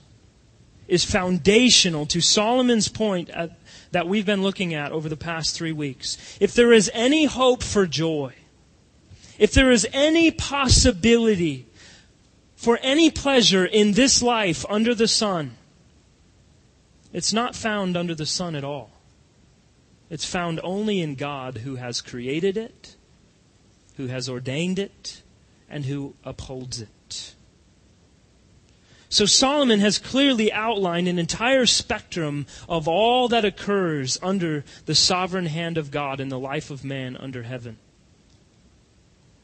is 0.87 1.05
foundational 1.05 2.05
to 2.07 2.19
Solomon's 2.19 2.89
point 2.89 3.29
at, 3.29 3.57
that 3.91 4.07
we've 4.07 4.25
been 4.25 4.43
looking 4.43 4.73
at 4.73 4.91
over 4.91 5.07
the 5.07 5.15
past 5.15 5.55
three 5.55 5.71
weeks. 5.71 6.17
If 6.39 6.53
there 6.53 6.73
is 6.73 6.91
any 6.93 7.25
hope 7.25 7.63
for 7.63 7.85
joy, 7.85 8.33
if 9.37 9.53
there 9.53 9.71
is 9.71 9.87
any 9.93 10.29
possibility 10.29 11.67
for 12.59 12.77
any 12.81 13.09
pleasure 13.09 13.65
in 13.65 13.93
this 13.93 14.21
life 14.21 14.65
under 14.67 14.93
the 14.93 15.07
sun, 15.07 15.55
it's 17.13 17.31
not 17.31 17.55
found 17.55 17.95
under 17.95 18.13
the 18.13 18.25
sun 18.25 18.53
at 18.53 18.65
all. 18.65 18.91
It's 20.09 20.25
found 20.25 20.59
only 20.61 20.99
in 20.99 21.15
God 21.15 21.59
who 21.59 21.77
has 21.77 22.01
created 22.01 22.57
it, 22.57 22.97
who 23.95 24.07
has 24.07 24.27
ordained 24.27 24.77
it, 24.77 25.21
and 25.69 25.85
who 25.85 26.15
upholds 26.25 26.81
it. 26.81 27.33
So 29.07 29.25
Solomon 29.25 29.79
has 29.79 29.97
clearly 29.97 30.51
outlined 30.51 31.07
an 31.07 31.17
entire 31.17 31.65
spectrum 31.65 32.45
of 32.67 32.89
all 32.89 33.29
that 33.29 33.45
occurs 33.45 34.19
under 34.21 34.65
the 34.85 34.95
sovereign 34.95 35.45
hand 35.45 35.77
of 35.77 35.91
God 35.91 36.19
in 36.19 36.27
the 36.27 36.37
life 36.37 36.69
of 36.69 36.83
man 36.83 37.15
under 37.15 37.43
heaven. 37.43 37.77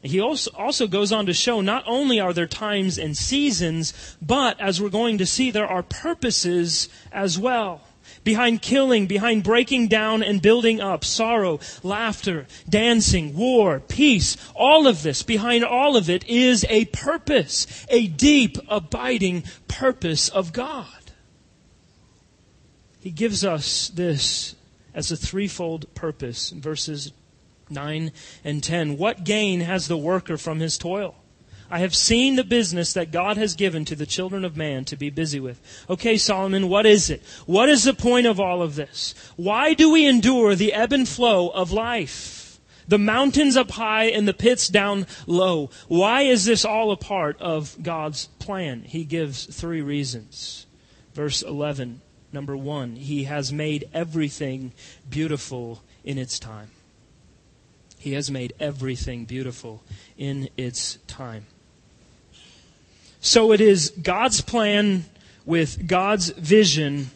He 0.06 0.20
also, 0.20 0.52
also 0.56 0.88
goes 0.88 1.12
on 1.12 1.26
to 1.26 1.34
show 1.34 1.62
not 1.62 1.84
only 1.88 2.20
are 2.20 2.34
there 2.34 2.48
times 2.48 2.98
and 2.98 3.18
seasons, 3.18 4.16
but 4.22 4.60
as 4.60 4.80
we're 4.80 4.90
going 4.90 5.18
to 5.18 5.26
see, 5.26 5.50
there 5.50 5.68
are 5.68 5.84
purposes 5.84 6.90
as 7.12 7.40
well. 7.40 7.82
Behind 8.24 8.62
killing, 8.62 9.08
behind 9.08 9.44
breaking 9.44 9.88
down 9.88 10.22
and 10.22 10.42
building 10.42 10.80
up, 10.80 11.04
sorrow, 11.04 11.60
laughter, 11.82 12.46
dancing, 12.70 13.36
war, 13.36 13.80
peace, 13.80 14.38
all 14.56 14.86
of 14.86 15.02
this, 15.02 15.24
behind 15.24 15.64
all 15.64 15.96
of 15.96 16.10
it 16.10 16.24
is 16.28 16.66
a 16.70 16.86
purpose, 16.86 17.86
a 17.90 18.08
deep, 18.08 18.58
abiding 18.68 19.44
purpose 19.68 20.30
of 20.30 20.54
God. 20.54 20.88
He 23.00 23.12
gives 23.12 23.44
us 23.44 23.90
this 23.90 24.56
as 24.94 25.12
a 25.12 25.18
threefold 25.18 25.94
purpose 25.96 26.52
in 26.52 26.62
verses 26.62 27.12
9 27.70 28.12
and 28.44 28.64
10. 28.64 28.98
What 28.98 29.24
gain 29.24 29.62
has 29.62 29.88
the 29.88 29.98
worker 29.98 30.38
from 30.38 30.60
his 30.60 30.78
toil? 30.78 31.16
I 31.70 31.80
have 31.80 31.96
seen 31.96 32.36
the 32.36 32.44
business 32.44 32.94
that 32.94 33.12
God 33.12 33.38
has 33.38 33.56
given 33.56 33.86
to 33.86 33.96
the 33.96 34.06
children 34.06 34.46
of 34.46 34.56
man 34.56 34.86
to 34.86 34.96
be 34.96 35.10
busy 35.10 35.40
with. 35.40 35.60
Okay, 35.90 36.18
Solomon, 36.18 36.70
what 36.70 36.86
is 36.86 37.10
it? 37.10 37.24
What 37.46 37.70
is 37.70 37.84
the 37.84 37.94
point 37.94 38.28
of 38.28 38.40
all 38.40 38.62
of 38.62 38.76
this? 38.76 39.16
Why 39.36 39.74
do 39.74 39.92
we 39.92 40.06
endure 40.06 40.54
the 40.54 40.74
ebb 40.74 40.94
and 40.94 41.08
flow 41.08 41.50
of 41.50 41.72
life? 41.72 42.60
The 42.88 43.00
mountains 43.00 43.58
up 43.58 43.72
high 43.72 44.06
and 44.06 44.28
the 44.28 44.34
pits 44.34 44.68
down 44.68 45.08
low. 45.26 45.72
Why 45.88 46.22
is 46.22 46.46
this 46.46 46.64
all 46.64 46.92
a 46.92 46.98
part 46.98 47.42
of 47.42 47.76
God's 47.82 48.28
plan? 48.38 48.84
He 48.84 49.04
gives 49.04 49.46
three 49.46 49.82
reasons. 49.82 50.68
Verse 51.16 51.42
11, 51.42 52.02
number 52.32 52.56
one, 52.56 52.96
He 52.96 53.24
has 53.24 53.52
made 53.52 53.90
everything 53.92 54.72
beautiful 55.10 55.82
in 56.04 56.20
its 56.20 56.38
time. 56.38 56.70
He 58.06 58.14
has 58.14 58.30
made 58.30 58.54
everything 58.60 59.26
beautiful 59.26 59.82
in 60.16 60.50
its 60.58 61.00
time. 61.08 61.48
So 63.20 63.52
it 63.52 63.60
is 63.60 63.90
God's 64.00 64.42
plan 64.42 65.06
with 65.44 65.88
God's 65.88 66.30
vision, 66.30 67.10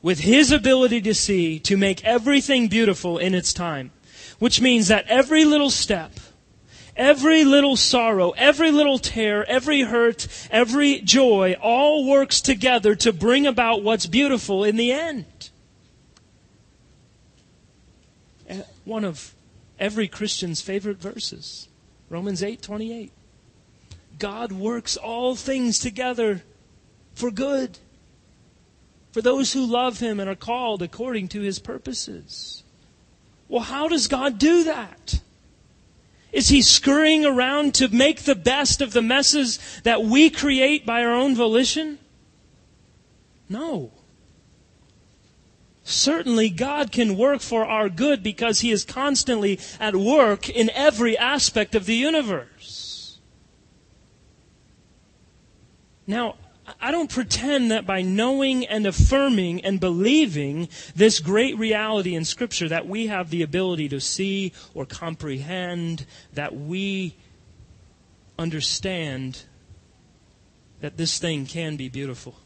with 0.00 0.20
His 0.20 0.50
ability 0.50 1.02
to 1.02 1.12
see, 1.12 1.58
to 1.58 1.76
make 1.76 2.02
everything 2.04 2.68
beautiful 2.68 3.18
in 3.18 3.34
its 3.34 3.52
time. 3.52 3.90
Which 4.38 4.62
means 4.62 4.88
that 4.88 5.06
every 5.08 5.44
little 5.44 5.68
step, 5.68 6.12
every 6.96 7.44
little 7.44 7.76
sorrow, 7.76 8.30
every 8.30 8.70
little 8.70 8.98
tear, 8.98 9.44
every 9.46 9.82
hurt, 9.82 10.26
every 10.50 11.02
joy, 11.02 11.54
all 11.60 12.08
works 12.08 12.40
together 12.40 12.94
to 12.94 13.12
bring 13.12 13.46
about 13.46 13.82
what's 13.82 14.06
beautiful 14.06 14.64
in 14.64 14.76
the 14.76 14.90
end. 14.90 15.50
One 18.86 19.04
of 19.04 19.34
every 19.78 20.08
Christian's 20.08 20.60
favorite 20.60 20.98
verses. 20.98 21.68
Romans 22.08 22.42
8:28. 22.42 23.10
God 24.18 24.52
works 24.52 24.96
all 24.96 25.34
things 25.34 25.78
together 25.78 26.42
for 27.14 27.30
good 27.30 27.78
for 29.12 29.22
those 29.22 29.52
who 29.52 29.64
love 29.64 30.00
him 30.00 30.18
and 30.18 30.28
are 30.28 30.34
called 30.34 30.82
according 30.82 31.28
to 31.28 31.40
his 31.40 31.58
purposes. 31.58 32.64
Well, 33.48 33.62
how 33.62 33.88
does 33.88 34.08
God 34.08 34.38
do 34.38 34.64
that? 34.64 35.20
Is 36.32 36.48
he 36.48 36.62
scurrying 36.62 37.24
around 37.24 37.74
to 37.76 37.88
make 37.88 38.22
the 38.22 38.34
best 38.34 38.80
of 38.80 38.92
the 38.92 39.02
messes 39.02 39.60
that 39.84 40.02
we 40.02 40.30
create 40.30 40.84
by 40.84 41.04
our 41.04 41.14
own 41.14 41.36
volition? 41.36 42.00
No. 43.48 43.92
Certainly, 45.84 46.48
God 46.50 46.90
can 46.90 47.16
work 47.16 47.42
for 47.42 47.66
our 47.66 47.90
good 47.90 48.22
because 48.22 48.60
He 48.60 48.70
is 48.70 48.84
constantly 48.84 49.60
at 49.78 49.94
work 49.94 50.48
in 50.48 50.70
every 50.70 51.16
aspect 51.16 51.74
of 51.74 51.84
the 51.84 51.94
universe. 51.94 53.20
Now, 56.06 56.36
I 56.80 56.90
don't 56.90 57.10
pretend 57.10 57.70
that 57.70 57.86
by 57.86 58.00
knowing 58.00 58.66
and 58.66 58.86
affirming 58.86 59.62
and 59.62 59.78
believing 59.78 60.70
this 60.96 61.20
great 61.20 61.58
reality 61.58 62.14
in 62.14 62.24
Scripture 62.24 62.68
that 62.70 62.88
we 62.88 63.08
have 63.08 63.28
the 63.28 63.42
ability 63.42 63.90
to 63.90 64.00
see 64.00 64.52
or 64.72 64.86
comprehend, 64.86 66.06
that 66.32 66.56
we 66.56 67.14
understand 68.38 69.42
that 70.80 70.96
this 70.96 71.18
thing 71.18 71.44
can 71.44 71.76
be 71.76 71.90
beautiful. 71.90 72.36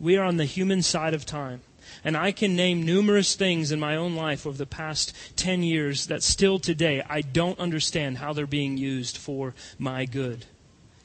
We 0.00 0.16
are 0.16 0.24
on 0.24 0.36
the 0.36 0.44
human 0.44 0.82
side 0.82 1.14
of 1.14 1.26
time. 1.26 1.62
And 2.04 2.16
I 2.16 2.32
can 2.32 2.54
name 2.54 2.84
numerous 2.84 3.34
things 3.34 3.72
in 3.72 3.80
my 3.80 3.96
own 3.96 4.14
life 4.14 4.46
over 4.46 4.56
the 4.56 4.66
past 4.66 5.14
10 5.36 5.62
years 5.62 6.06
that 6.06 6.22
still 6.22 6.58
today 6.58 7.02
I 7.08 7.22
don't 7.22 7.58
understand 7.58 8.18
how 8.18 8.32
they're 8.32 8.46
being 8.46 8.76
used 8.76 9.16
for 9.16 9.54
my 9.78 10.04
good, 10.04 10.44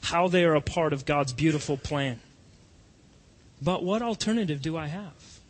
how 0.02 0.28
they 0.28 0.44
are 0.44 0.54
a 0.54 0.60
part 0.60 0.92
of 0.92 1.06
God's 1.06 1.32
beautiful 1.32 1.76
plan. 1.76 2.20
But 3.62 3.82
what 3.82 4.02
alternative 4.02 4.60
do 4.60 4.76
I 4.76 4.88
have? 4.88 5.40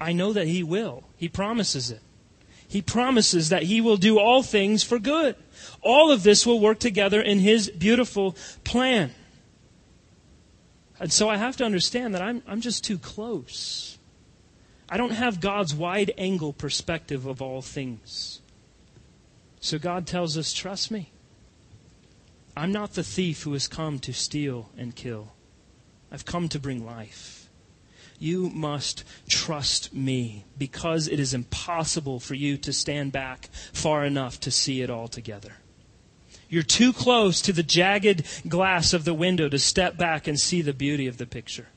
I 0.00 0.12
know 0.12 0.32
that 0.32 0.46
He 0.46 0.62
will. 0.62 1.04
He 1.16 1.28
promises 1.28 1.90
it. 1.90 2.00
He 2.66 2.82
promises 2.82 3.48
that 3.48 3.64
He 3.64 3.80
will 3.80 3.96
do 3.96 4.18
all 4.18 4.42
things 4.42 4.82
for 4.82 4.98
good. 4.98 5.36
All 5.82 6.10
of 6.10 6.22
this 6.22 6.46
will 6.46 6.60
work 6.60 6.78
together 6.78 7.20
in 7.20 7.40
His 7.40 7.70
beautiful 7.70 8.36
plan. 8.64 9.12
And 11.00 11.12
so 11.12 11.28
I 11.28 11.36
have 11.36 11.56
to 11.58 11.64
understand 11.64 12.14
that 12.14 12.22
I'm, 12.22 12.42
I'm 12.46 12.60
just 12.60 12.84
too 12.84 12.98
close. 12.98 13.98
I 14.88 14.96
don't 14.96 15.12
have 15.12 15.40
God's 15.40 15.74
wide 15.74 16.12
angle 16.18 16.52
perspective 16.52 17.26
of 17.26 17.42
all 17.42 17.62
things. 17.62 18.40
So 19.60 19.78
God 19.78 20.06
tells 20.06 20.36
us, 20.36 20.52
trust 20.52 20.90
me. 20.90 21.12
I'm 22.56 22.72
not 22.72 22.94
the 22.94 23.04
thief 23.04 23.42
who 23.42 23.52
has 23.52 23.68
come 23.68 23.98
to 24.00 24.12
steal 24.12 24.70
and 24.76 24.94
kill. 24.94 25.32
I've 26.10 26.24
come 26.24 26.48
to 26.48 26.58
bring 26.58 26.84
life. 26.84 27.48
You 28.18 28.50
must 28.50 29.04
trust 29.28 29.94
me 29.94 30.44
because 30.58 31.06
it 31.06 31.20
is 31.20 31.34
impossible 31.34 32.18
for 32.18 32.34
you 32.34 32.56
to 32.58 32.72
stand 32.72 33.12
back 33.12 33.48
far 33.72 34.04
enough 34.04 34.40
to 34.40 34.50
see 34.50 34.80
it 34.82 34.90
all 34.90 35.06
together. 35.06 35.52
You're 36.48 36.62
too 36.62 36.92
close 36.92 37.42
to 37.42 37.52
the 37.52 37.62
jagged 37.62 38.24
glass 38.48 38.92
of 38.92 39.04
the 39.04 39.14
window 39.14 39.48
to 39.48 39.58
step 39.58 39.96
back 39.96 40.26
and 40.26 40.38
see 40.38 40.62
the 40.62 40.72
beauty 40.72 41.06
of 41.06 41.18
the 41.18 41.26
picture. 41.26 41.68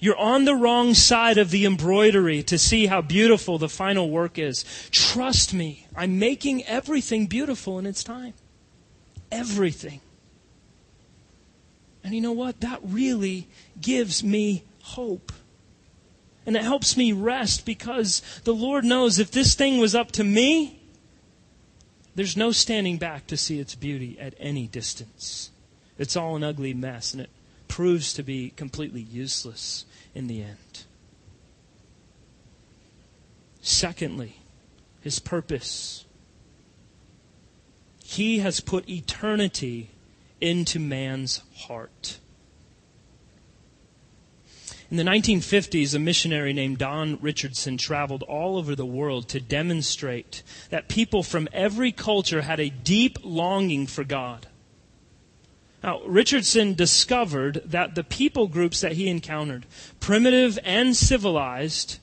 You're 0.00 0.16
on 0.16 0.44
the 0.44 0.54
wrong 0.54 0.94
side 0.94 1.38
of 1.38 1.50
the 1.50 1.66
embroidery 1.66 2.42
to 2.44 2.56
see 2.56 2.86
how 2.86 3.00
beautiful 3.00 3.58
the 3.58 3.68
final 3.68 4.08
work 4.08 4.38
is. 4.38 4.64
Trust 4.90 5.52
me, 5.52 5.86
I'm 5.96 6.18
making 6.18 6.64
everything 6.66 7.26
beautiful 7.26 7.78
in 7.78 7.86
its 7.86 8.04
time. 8.04 8.34
Everything. 9.32 10.00
And 12.04 12.14
you 12.14 12.20
know 12.20 12.32
what? 12.32 12.60
That 12.60 12.80
really 12.82 13.48
gives 13.80 14.22
me 14.22 14.62
hope. 14.82 15.32
And 16.46 16.56
it 16.56 16.62
helps 16.62 16.96
me 16.96 17.12
rest 17.12 17.66
because 17.66 18.22
the 18.44 18.54
Lord 18.54 18.84
knows 18.84 19.18
if 19.18 19.32
this 19.32 19.54
thing 19.54 19.78
was 19.78 19.94
up 19.94 20.12
to 20.12 20.24
me, 20.24 20.77
there's 22.18 22.36
no 22.36 22.50
standing 22.50 22.96
back 22.96 23.28
to 23.28 23.36
see 23.36 23.60
its 23.60 23.76
beauty 23.76 24.18
at 24.18 24.34
any 24.40 24.66
distance. 24.66 25.52
It's 25.98 26.16
all 26.16 26.34
an 26.34 26.42
ugly 26.42 26.74
mess, 26.74 27.12
and 27.12 27.22
it 27.22 27.30
proves 27.68 28.12
to 28.14 28.24
be 28.24 28.50
completely 28.56 29.02
useless 29.02 29.84
in 30.16 30.26
the 30.26 30.42
end. 30.42 30.82
Secondly, 33.60 34.40
his 35.00 35.20
purpose. 35.20 36.06
He 38.02 38.40
has 38.40 38.58
put 38.58 38.88
eternity 38.88 39.90
into 40.40 40.80
man's 40.80 41.42
heart. 41.54 42.18
In 44.90 44.96
the 44.96 45.02
1950s, 45.02 45.94
a 45.94 45.98
missionary 45.98 46.54
named 46.54 46.78
Don 46.78 47.18
Richardson 47.20 47.76
traveled 47.76 48.22
all 48.22 48.56
over 48.56 48.74
the 48.74 48.86
world 48.86 49.28
to 49.28 49.40
demonstrate 49.40 50.42
that 50.70 50.88
people 50.88 51.22
from 51.22 51.46
every 51.52 51.92
culture 51.92 52.40
had 52.40 52.58
a 52.58 52.70
deep 52.70 53.18
longing 53.22 53.86
for 53.86 54.02
God. 54.02 54.46
Now, 55.82 56.00
Richardson 56.04 56.72
discovered 56.72 57.62
that 57.66 57.96
the 57.96 58.02
people 58.02 58.48
groups 58.48 58.80
that 58.80 58.92
he 58.92 59.08
encountered, 59.08 59.66
primitive 60.00 60.58
and 60.64 60.96
civilized, 60.96 61.98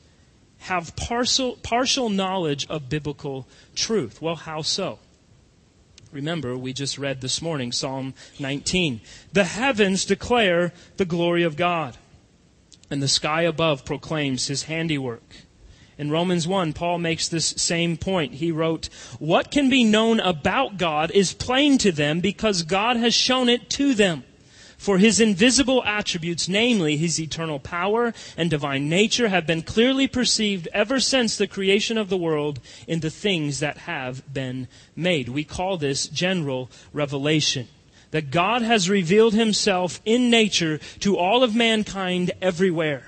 have 0.60 0.95
partial, 0.95 1.56
partial 1.58 2.10
knowledge 2.10 2.67
of 2.69 2.88
biblical 2.88 3.48
truth. 3.76 4.21
Well, 4.21 4.36
how 4.36 4.62
so? 4.62 5.00
Remember, 6.12 6.56
we 6.56 6.71
just 6.71 7.00
read 7.00 7.21
this 7.21 7.41
morning 7.41 7.71
Psalm 7.71 8.13
19. 8.39 9.02
The 9.34 9.43
heavens 9.43 10.06
declare 10.06 10.71
the 10.98 11.06
glory 11.06 11.41
of 11.41 11.58
God 11.58 11.98
and 12.89 13.02
the 13.02 13.08
sky 13.08 13.41
above 13.43 13.86
proclaims 13.86 14.48
his 14.48 14.63
handiwork. 14.63 15.36
In 15.98 16.12
Romans 16.12 16.48
1, 16.48 16.74
Paul 16.74 17.00
makes 17.00 17.28
this 17.28 17.48
same 17.58 17.95
point. 17.95 18.36
He 18.36 18.52
wrote, 18.52 18.89
What 19.17 19.50
can 19.50 19.69
be 19.69 19.84
known 19.84 20.19
about 20.19 20.78
God 20.78 21.10
is 21.12 21.34
plain 21.34 21.78
to 21.80 21.91
them 21.91 22.19
because 22.19 22.63
God 22.63 22.98
has 22.98 23.13
shown 23.13 23.48
it 23.48 23.69
to 23.71 23.93
them. 23.93 24.24
For 24.78 24.98
his 24.98 25.21
invisible 25.21 25.82
attributes, 25.86 26.50
namely 26.50 26.98
his 26.98 27.19
eternal 27.19 27.60
power 27.60 28.13
and 28.36 28.50
divine 28.50 28.89
nature, 28.89 29.30
have 29.30 29.48
been 29.48 29.62
clearly 29.62 30.06
perceived 30.06 30.67
ever 30.74 31.00
since 31.00 31.38
the 31.38 31.48
creation 31.48 31.98
of 31.98 32.10
the 32.10 32.17
world 32.17 32.60
in 32.86 33.00
the 33.00 33.10
things 33.10 33.62
that 33.62 33.80
have 33.80 34.32
been 34.32 34.67
made. 34.95 35.30
We 35.30 35.45
call 35.45 35.78
this 35.78 36.08
general 36.08 36.69
revelation 36.91 37.69
that 38.15 38.32
God 38.32 38.62
has 38.62 38.89
revealed 38.89 39.34
himself 39.34 39.99
in 40.06 40.30
nature 40.30 40.78
to 41.01 41.17
all 41.17 41.43
of 41.43 41.54
mankind 41.54 42.32
everywhere. 42.41 43.04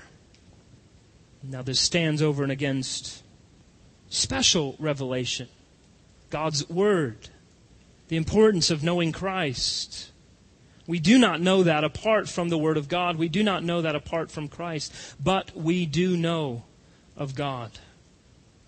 Now, 1.42 1.62
this 1.62 1.80
stands 1.80 2.20
over 2.20 2.42
and 2.42 2.52
against 2.52 3.22
special 4.10 4.76
revelation, 4.78 5.48
God's 6.28 6.68
Word, 6.68 7.30
the 8.08 8.18
importance 8.18 8.70
of 8.70 8.84
knowing 8.84 9.12
Christ. 9.12 10.10
We 10.86 10.98
do 10.98 11.16
not 11.16 11.40
know 11.40 11.62
that 11.62 11.84
apart 11.84 12.28
from 12.28 12.50
the 12.50 12.58
Word 12.58 12.76
of 12.76 12.90
God. 12.90 13.16
We 13.16 13.30
do 13.30 13.42
not 13.42 13.64
know 13.64 13.80
that 13.80 13.96
apart 13.96 14.30
from 14.30 14.46
Christ. 14.46 14.92
But 15.18 15.56
we 15.56 15.86
do 15.86 16.18
know 16.18 16.64
of 17.16 17.34
God. 17.34 17.70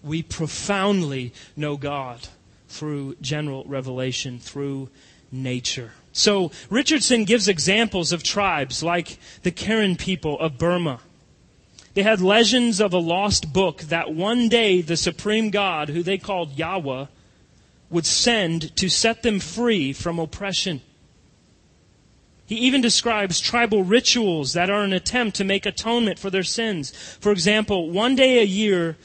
We 0.03 0.23
profoundly 0.23 1.35
know 1.55 1.77
God 1.77 2.29
through 2.67 3.17
general 3.21 3.63
revelation, 3.67 4.39
through 4.39 4.89
nature. 5.31 5.93
So 6.13 6.51
Richardson 6.69 7.25
gives 7.25 7.49
examples 7.49 8.13
of 8.13 8.23
tribes 8.23 8.83
like 8.83 9.19
the 9.43 9.51
Karen 9.51 9.97
people 9.97 10.39
of 10.39 10.59
Burma. 10.59 11.01
They 11.95 12.03
had 12.03 12.21
legends 12.21 12.81
of 12.81 12.93
a 12.93 12.99
lost 12.99 13.53
book 13.53 13.83
that 13.83 14.13
one 14.13 14.49
day 14.49 14.81
the 14.81 14.97
supreme 14.97 15.51
God, 15.51 15.89
who 15.89 16.03
they 16.03 16.19
called 16.19 16.57
Yahweh, 16.57 17.07
would 17.91 18.07
send 18.07 18.75
to 18.77 18.89
set 18.89 19.23
them 19.23 19.41
free 19.41 19.93
from 19.93 20.19
oppression. 20.19 20.81
He 22.47 22.57
even 22.57 22.81
describes 22.81 23.41
tribal 23.41 23.85
rituals 23.85 24.55
that 24.55 24.71
are 24.71 24.83
an 24.83 24.93
attempt 24.93 25.37
to 25.37 25.45
make 25.45 25.67
atonement 25.67 26.19
for 26.19 26.31
their 26.31 26.43
sins. 26.43 26.91
For 27.21 27.31
example, 27.31 27.91
one 27.91 28.17
day 28.17 28.41
a 28.41 28.45
year, 28.45 28.97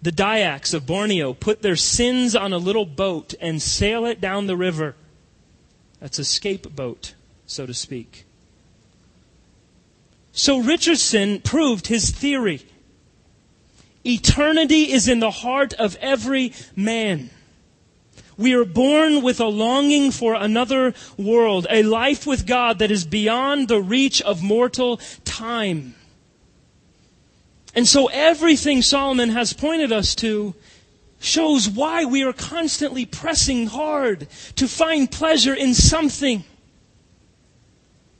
the 0.00 0.12
Dayaks 0.12 0.72
of 0.72 0.86
Borneo 0.86 1.32
put 1.32 1.62
their 1.62 1.76
sins 1.76 2.36
on 2.36 2.52
a 2.52 2.58
little 2.58 2.86
boat 2.86 3.34
and 3.40 3.62
sail 3.62 4.04
it 4.04 4.20
down 4.20 4.46
the 4.46 4.56
river. 4.56 4.94
That's 6.02 6.18
a 6.18 6.24
scapegoat, 6.24 7.14
so 7.46 7.64
to 7.64 7.72
speak. 7.72 8.24
So 10.32 10.58
Richardson 10.58 11.40
proved 11.40 11.86
his 11.86 12.10
theory. 12.10 12.66
Eternity 14.04 14.90
is 14.90 15.06
in 15.06 15.20
the 15.20 15.30
heart 15.30 15.74
of 15.74 15.96
every 16.00 16.54
man. 16.74 17.30
We 18.36 18.52
are 18.54 18.64
born 18.64 19.22
with 19.22 19.38
a 19.38 19.46
longing 19.46 20.10
for 20.10 20.34
another 20.34 20.92
world, 21.16 21.68
a 21.70 21.84
life 21.84 22.26
with 22.26 22.48
God 22.48 22.80
that 22.80 22.90
is 22.90 23.04
beyond 23.04 23.68
the 23.68 23.80
reach 23.80 24.20
of 24.22 24.42
mortal 24.42 24.96
time. 25.24 25.94
And 27.76 27.86
so 27.86 28.08
everything 28.08 28.82
Solomon 28.82 29.28
has 29.28 29.52
pointed 29.52 29.92
us 29.92 30.16
to 30.16 30.56
shows 31.22 31.68
why 31.68 32.04
we 32.04 32.22
are 32.24 32.32
constantly 32.32 33.06
pressing 33.06 33.68
hard 33.68 34.26
to 34.56 34.66
find 34.68 35.10
pleasure 35.10 35.54
in 35.54 35.72
something. 35.72 36.44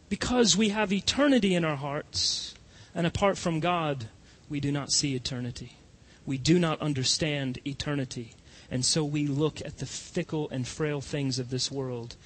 Because 0.08 0.56
we 0.56 0.70
have 0.70 0.92
eternity 0.92 1.54
in 1.54 1.64
our 1.64 1.76
hearts, 1.76 2.54
and 2.94 3.06
apart 3.06 3.36
from 3.36 3.60
God, 3.60 4.06
we 4.48 4.60
do 4.60 4.70
not 4.70 4.92
see 4.92 5.14
eternity. 5.14 5.76
We 6.24 6.38
do 6.38 6.58
not 6.58 6.80
understand 6.80 7.58
eternity. 7.66 8.34
And 8.70 8.84
so 8.84 9.04
we 9.04 9.26
look 9.26 9.60
at 9.60 9.78
the 9.78 9.86
fickle 9.86 10.48
and 10.50 10.66
frail 10.66 11.00
things 11.00 11.38
of 11.38 11.50
this 11.50 11.70
world 11.70 12.16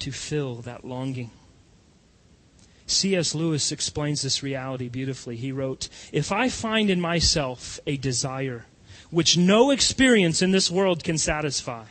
to 0.00 0.12
fill 0.12 0.56
that 0.56 0.84
longing. 0.84 1.30
C.S. 2.86 3.34
Lewis 3.34 3.72
explains 3.72 4.22
this 4.22 4.42
reality 4.42 4.88
beautifully. 4.88 5.36
He 5.36 5.52
wrote, 5.52 5.88
If 6.12 6.30
I 6.32 6.48
find 6.50 6.90
in 6.90 7.00
myself 7.00 7.80
a 7.86 7.96
desire 7.96 8.66
which 9.12 9.36
no 9.36 9.70
experience 9.70 10.40
in 10.40 10.52
this 10.52 10.70
world 10.70 11.04
can 11.04 11.18
satisfy. 11.18 11.84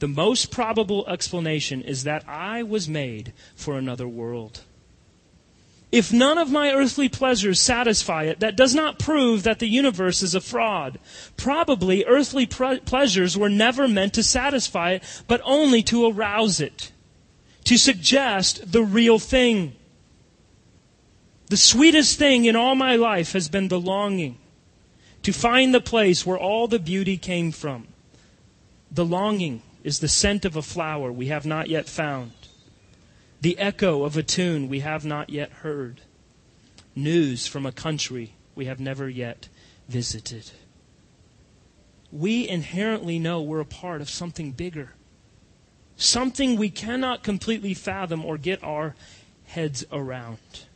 The 0.00 0.08
most 0.08 0.50
probable 0.50 1.06
explanation 1.06 1.80
is 1.80 2.02
that 2.02 2.28
I 2.28 2.64
was 2.64 2.88
made 2.88 3.32
for 3.54 3.78
another 3.78 4.08
world. 4.08 4.62
If 5.92 6.12
none 6.12 6.36
of 6.36 6.50
my 6.50 6.72
earthly 6.72 7.08
pleasures 7.08 7.60
satisfy 7.60 8.24
it, 8.24 8.40
that 8.40 8.56
does 8.56 8.74
not 8.74 8.98
prove 8.98 9.44
that 9.44 9.60
the 9.60 9.68
universe 9.68 10.20
is 10.20 10.34
a 10.34 10.40
fraud. 10.40 10.98
Probably 11.36 12.04
earthly 12.04 12.44
pre- 12.44 12.80
pleasures 12.80 13.38
were 13.38 13.48
never 13.48 13.86
meant 13.86 14.12
to 14.14 14.24
satisfy 14.24 14.94
it, 14.94 15.04
but 15.28 15.40
only 15.44 15.80
to 15.84 16.10
arouse 16.10 16.60
it, 16.60 16.90
to 17.64 17.78
suggest 17.78 18.72
the 18.72 18.82
real 18.82 19.20
thing. 19.20 19.76
The 21.50 21.56
sweetest 21.56 22.18
thing 22.18 22.46
in 22.46 22.56
all 22.56 22.74
my 22.74 22.96
life 22.96 23.32
has 23.32 23.48
been 23.48 23.68
the 23.68 23.80
longing 23.80 24.38
to 25.26 25.32
find 25.32 25.74
the 25.74 25.80
place 25.80 26.24
where 26.24 26.38
all 26.38 26.68
the 26.68 26.78
beauty 26.78 27.16
came 27.16 27.50
from. 27.50 27.88
The 28.92 29.04
longing 29.04 29.60
is 29.82 29.98
the 29.98 30.06
scent 30.06 30.44
of 30.44 30.54
a 30.54 30.62
flower 30.62 31.10
we 31.10 31.26
have 31.26 31.44
not 31.44 31.66
yet 31.68 31.88
found, 31.88 32.30
the 33.40 33.58
echo 33.58 34.04
of 34.04 34.16
a 34.16 34.22
tune 34.22 34.68
we 34.68 34.80
have 34.80 35.04
not 35.04 35.28
yet 35.28 35.50
heard, 35.50 36.02
news 36.94 37.48
from 37.48 37.66
a 37.66 37.72
country 37.72 38.36
we 38.54 38.66
have 38.66 38.78
never 38.78 39.08
yet 39.08 39.48
visited. 39.88 40.52
We 42.12 42.48
inherently 42.48 43.18
know 43.18 43.42
we're 43.42 43.58
a 43.58 43.64
part 43.64 44.00
of 44.00 44.08
something 44.08 44.52
bigger, 44.52 44.92
something 45.96 46.54
we 46.54 46.70
cannot 46.70 47.24
completely 47.24 47.74
fathom 47.74 48.24
or 48.24 48.38
get 48.38 48.62
our 48.62 48.94
heads 49.46 49.84
around. 49.90 50.66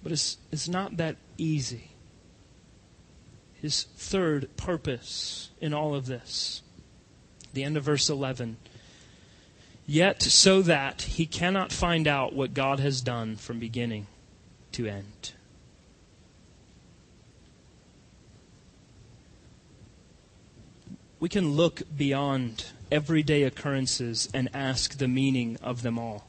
But 0.00 0.12
it's, 0.12 0.38
it's 0.52 0.68
not 0.68 0.96
that 0.98 1.16
easy 1.36 1.90
his 3.60 3.84
third 3.96 4.56
purpose 4.56 5.50
in 5.60 5.74
all 5.74 5.94
of 5.94 6.06
this. 6.06 6.62
The 7.54 7.64
end 7.64 7.76
of 7.76 7.84
verse 7.84 8.08
11. 8.08 8.56
Yet 9.86 10.22
so 10.22 10.62
that 10.62 11.02
he 11.02 11.26
cannot 11.26 11.72
find 11.72 12.06
out 12.06 12.34
what 12.34 12.54
God 12.54 12.78
has 12.78 13.00
done 13.00 13.36
from 13.36 13.58
beginning 13.58 14.06
to 14.72 14.86
end. 14.86 15.32
We 21.20 21.28
can 21.28 21.52
look 21.52 21.82
beyond 21.96 22.66
everyday 22.92 23.42
occurrences 23.42 24.28
and 24.32 24.48
ask 24.54 24.98
the 24.98 25.08
meaning 25.08 25.58
of 25.62 25.82
them 25.82 25.98
all. 25.98 26.28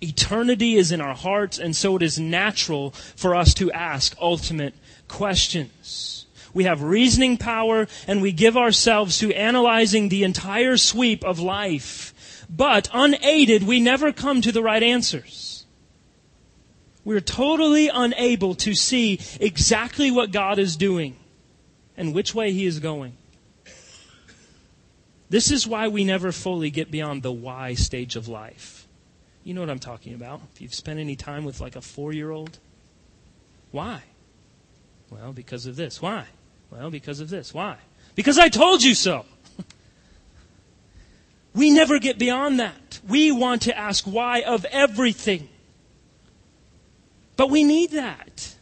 Eternity 0.00 0.76
is 0.76 0.92
in 0.92 1.00
our 1.00 1.14
hearts, 1.14 1.58
and 1.58 1.74
so 1.74 1.96
it 1.96 2.02
is 2.02 2.18
natural 2.18 2.90
for 2.90 3.34
us 3.34 3.52
to 3.54 3.70
ask 3.72 4.16
ultimate 4.20 4.74
questions. 5.08 6.26
We 6.54 6.64
have 6.64 6.82
reasoning 6.82 7.36
power, 7.36 7.88
and 8.06 8.22
we 8.22 8.32
give 8.32 8.56
ourselves 8.56 9.18
to 9.18 9.32
analyzing 9.32 10.08
the 10.08 10.24
entire 10.24 10.76
sweep 10.76 11.24
of 11.24 11.40
life. 11.40 12.46
But 12.48 12.88
unaided, 12.92 13.64
we 13.64 13.80
never 13.80 14.12
come 14.12 14.40
to 14.40 14.52
the 14.52 14.62
right 14.62 14.82
answers. 14.82 15.66
We're 17.04 17.20
totally 17.20 17.88
unable 17.88 18.54
to 18.56 18.74
see 18.74 19.20
exactly 19.40 20.10
what 20.10 20.30
God 20.30 20.58
is 20.58 20.76
doing 20.76 21.16
and 21.96 22.14
which 22.14 22.34
way 22.34 22.52
He 22.52 22.66
is 22.66 22.80
going. 22.80 23.16
This 25.30 25.50
is 25.50 25.66
why 25.66 25.88
we 25.88 26.04
never 26.04 26.32
fully 26.32 26.70
get 26.70 26.90
beyond 26.90 27.22
the 27.22 27.32
why 27.32 27.74
stage 27.74 28.16
of 28.16 28.28
life. 28.28 28.86
You 29.44 29.54
know 29.54 29.60
what 29.60 29.70
I'm 29.70 29.78
talking 29.78 30.14
about. 30.14 30.40
If 30.54 30.60
you've 30.60 30.74
spent 30.74 30.98
any 30.98 31.16
time 31.16 31.44
with 31.44 31.60
like 31.60 31.76
a 31.76 31.80
four 31.80 32.12
year 32.12 32.30
old, 32.30 32.58
why? 33.70 34.02
Well, 35.10 35.32
because 35.32 35.66
of 35.66 35.76
this. 35.76 36.02
Why? 36.02 36.26
Well, 36.70 36.90
because 36.90 37.20
of 37.20 37.30
this. 37.30 37.54
Why? 37.54 37.76
Because 38.14 38.38
I 38.38 38.48
told 38.48 38.82
you 38.82 38.94
so. 38.94 39.24
We 41.54 41.70
never 41.70 41.98
get 41.98 42.20
beyond 42.20 42.60
that. 42.60 43.00
We 43.08 43.32
want 43.32 43.62
to 43.62 43.76
ask 43.76 44.04
why 44.04 44.42
of 44.42 44.64
everything. 44.66 45.48
But 47.36 47.50
we 47.50 47.64
need 47.64 47.90
that. 47.92 48.54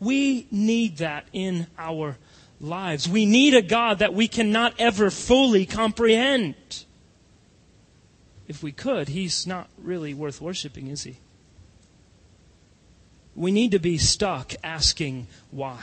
We 0.00 0.48
need 0.50 0.98
that 0.98 1.26
in 1.32 1.66
our 1.78 2.18
lives. 2.60 3.08
We 3.08 3.24
need 3.24 3.54
a 3.54 3.62
God 3.62 4.00
that 4.00 4.12
we 4.12 4.28
cannot 4.28 4.74
ever 4.78 5.08
fully 5.08 5.64
comprehend. 5.64 6.84
If 8.48 8.62
we 8.62 8.72
could, 8.72 9.08
He's 9.08 9.46
not 9.46 9.68
really 9.78 10.12
worth 10.12 10.40
worshiping, 10.40 10.88
is 10.88 11.04
He? 11.04 11.16
We 13.34 13.50
need 13.50 13.70
to 13.70 13.78
be 13.78 13.98
stuck 13.98 14.54
asking 14.62 15.26
why. 15.50 15.82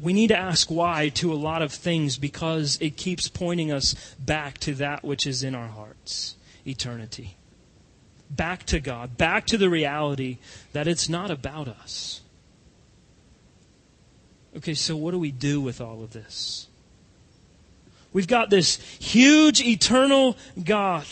We 0.00 0.12
need 0.12 0.28
to 0.28 0.36
ask 0.36 0.70
why 0.70 1.08
to 1.16 1.32
a 1.32 1.34
lot 1.34 1.60
of 1.60 1.72
things 1.72 2.18
because 2.18 2.78
it 2.80 2.96
keeps 2.96 3.26
pointing 3.26 3.72
us 3.72 3.94
back 4.18 4.58
to 4.58 4.74
that 4.74 5.02
which 5.02 5.26
is 5.26 5.42
in 5.42 5.54
our 5.54 5.66
hearts 5.66 6.36
eternity. 6.66 7.36
Back 8.30 8.64
to 8.66 8.78
God, 8.78 9.16
back 9.16 9.46
to 9.46 9.56
the 9.56 9.70
reality 9.70 10.38
that 10.72 10.86
it's 10.86 11.08
not 11.08 11.30
about 11.30 11.66
us. 11.66 12.20
Okay, 14.56 14.74
so 14.74 14.96
what 14.96 15.12
do 15.12 15.18
we 15.18 15.30
do 15.30 15.60
with 15.60 15.80
all 15.80 16.02
of 16.02 16.12
this? 16.12 16.68
We've 18.12 18.26
got 18.26 18.50
this 18.50 18.76
huge 18.98 19.60
eternal 19.60 20.36
God 20.62 21.06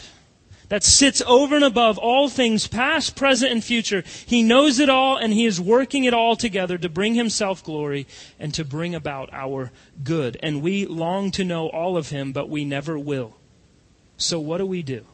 that 0.68 0.82
sits 0.82 1.22
over 1.26 1.54
and 1.54 1.64
above 1.64 1.98
all 1.98 2.28
things, 2.28 2.66
past, 2.66 3.14
present, 3.14 3.52
and 3.52 3.62
future. 3.62 4.02
He 4.26 4.42
knows 4.42 4.78
it 4.78 4.88
all, 4.88 5.16
and 5.16 5.32
He 5.32 5.46
is 5.46 5.60
working 5.60 6.04
it 6.04 6.14
all 6.14 6.36
together 6.36 6.76
to 6.78 6.88
bring 6.88 7.14
Himself 7.14 7.62
glory 7.62 8.06
and 8.38 8.52
to 8.54 8.64
bring 8.64 8.94
about 8.94 9.28
our 9.32 9.70
good. 10.02 10.36
And 10.42 10.62
we 10.62 10.86
long 10.86 11.30
to 11.32 11.44
know 11.44 11.68
all 11.68 11.96
of 11.96 12.10
Him, 12.10 12.32
but 12.32 12.48
we 12.48 12.64
never 12.64 12.98
will. 12.98 13.36
So 14.16 14.40
what 14.40 14.58
do 14.58 14.66
we 14.66 14.82
do? 14.82 15.06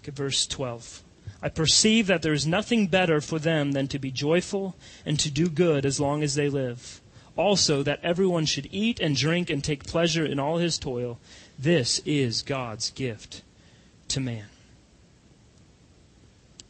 Look 0.00 0.08
at 0.08 0.14
verse 0.14 0.46
12. 0.46 1.02
I 1.40 1.48
perceive 1.48 2.06
that 2.06 2.22
there 2.22 2.32
is 2.32 2.46
nothing 2.46 2.86
better 2.86 3.20
for 3.20 3.38
them 3.38 3.72
than 3.72 3.88
to 3.88 3.98
be 3.98 4.10
joyful 4.10 4.76
and 5.04 5.18
to 5.20 5.30
do 5.30 5.48
good 5.48 5.84
as 5.84 6.00
long 6.00 6.22
as 6.22 6.34
they 6.34 6.48
live. 6.48 7.00
Also, 7.36 7.82
that 7.82 8.00
everyone 8.02 8.46
should 8.46 8.68
eat 8.70 9.00
and 9.00 9.16
drink 9.16 9.48
and 9.48 9.62
take 9.62 9.84
pleasure 9.84 10.24
in 10.24 10.38
all 10.38 10.58
his 10.58 10.78
toil. 10.78 11.18
This 11.58 12.00
is 12.04 12.42
God's 12.42 12.90
gift 12.90 13.42
to 14.12 14.20
man. 14.20 14.46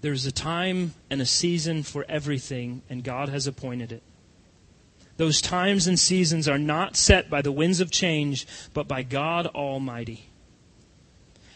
There's 0.01 0.27
a 0.27 0.33
time 0.33 0.95
and 1.11 1.21
a 1.21 1.27
season 1.27 1.85
for 1.85 2.05
everything, 2.09 2.83
and 2.91 3.05
God 3.05 3.29
has 3.29 3.47
appointed 3.47 3.93
it. 3.93 4.03
Those 5.17 5.41
times 5.41 5.87
and 5.87 5.99
seasons 5.99 6.49
are 6.49 6.59
not 6.59 6.97
set 6.97 7.31
by 7.31 7.43
the 7.43 7.53
winds 7.53 7.81
of 7.81 7.91
change, 7.91 8.47
but 8.75 8.89
by 8.89 9.03
God 9.03 9.47
Almighty. 9.47 10.29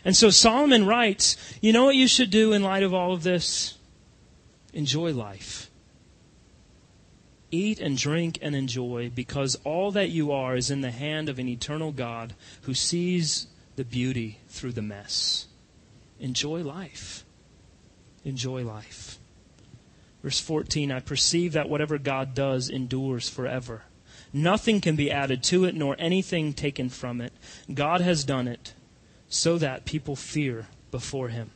And 0.04 0.14
so 0.14 0.30
Solomon 0.30 0.86
writes, 0.86 1.36
you 1.60 1.72
know 1.72 1.86
what 1.86 1.96
you 1.96 2.06
should 2.06 2.30
do 2.30 2.52
in 2.52 2.62
light 2.62 2.84
of 2.84 2.94
all 2.94 3.12
of 3.12 3.24
this? 3.24 3.76
Enjoy 4.72 5.12
life. 5.12 5.68
Eat 7.50 7.80
and 7.80 7.98
drink 7.98 8.38
and 8.40 8.54
enjoy 8.54 9.10
because 9.12 9.58
all 9.64 9.90
that 9.92 10.10
you 10.10 10.30
are 10.30 10.54
is 10.54 10.70
in 10.70 10.82
the 10.82 10.92
hand 10.92 11.28
of 11.28 11.40
an 11.40 11.48
eternal 11.48 11.90
God 11.90 12.34
who 12.62 12.74
sees 12.74 13.48
the 13.74 13.84
beauty 13.84 14.38
through 14.48 14.72
the 14.72 14.82
mess. 14.82 15.46
Enjoy 16.20 16.62
life. 16.62 17.24
Enjoy 18.24 18.62
life. 18.64 19.18
Verse 20.22 20.40
14 20.40 20.90
I 20.90 21.00
perceive 21.00 21.52
that 21.52 21.68
whatever 21.68 21.98
God 21.98 22.34
does 22.34 22.68
endures 22.68 23.28
forever. 23.28 23.82
Nothing 24.32 24.80
can 24.80 24.96
be 24.96 25.10
added 25.10 25.42
to 25.44 25.64
it, 25.64 25.74
nor 25.74 25.96
anything 25.98 26.52
taken 26.52 26.88
from 26.88 27.20
it. 27.20 27.32
God 27.72 28.00
has 28.00 28.24
done 28.24 28.48
it 28.48 28.74
so 29.28 29.58
that 29.58 29.84
people 29.84 30.16
fear 30.16 30.66
before 30.90 31.28
him. 31.28 31.50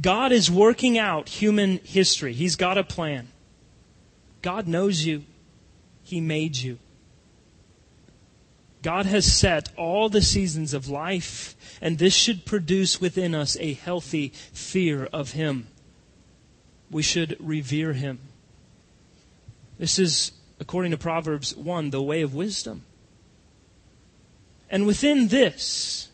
God 0.00 0.32
is 0.32 0.50
working 0.50 0.96
out 0.96 1.28
human 1.28 1.78
history. 1.84 2.32
He's 2.32 2.56
got 2.56 2.78
a 2.78 2.84
plan. 2.84 3.28
God 4.42 4.66
knows 4.66 5.04
you. 5.04 5.24
He 6.02 6.20
made 6.20 6.56
you. 6.56 6.78
God 8.82 9.06
has 9.06 9.30
set 9.30 9.68
all 9.76 10.08
the 10.08 10.22
seasons 10.22 10.72
of 10.72 10.88
life, 10.88 11.54
and 11.82 11.98
this 11.98 12.14
should 12.14 12.46
produce 12.46 13.00
within 13.00 13.34
us 13.34 13.56
a 13.60 13.74
healthy 13.74 14.32
fear 14.52 15.04
of 15.12 15.32
Him. 15.32 15.66
We 16.90 17.02
should 17.02 17.36
revere 17.38 17.92
Him. 17.92 18.18
This 19.78 19.98
is, 19.98 20.32
according 20.58 20.90
to 20.92 20.98
Proverbs 20.98 21.54
1, 21.54 21.90
the 21.90 22.02
way 22.02 22.22
of 22.22 22.34
wisdom. 22.34 22.84
And 24.70 24.86
within 24.86 25.28
this, 25.28 26.08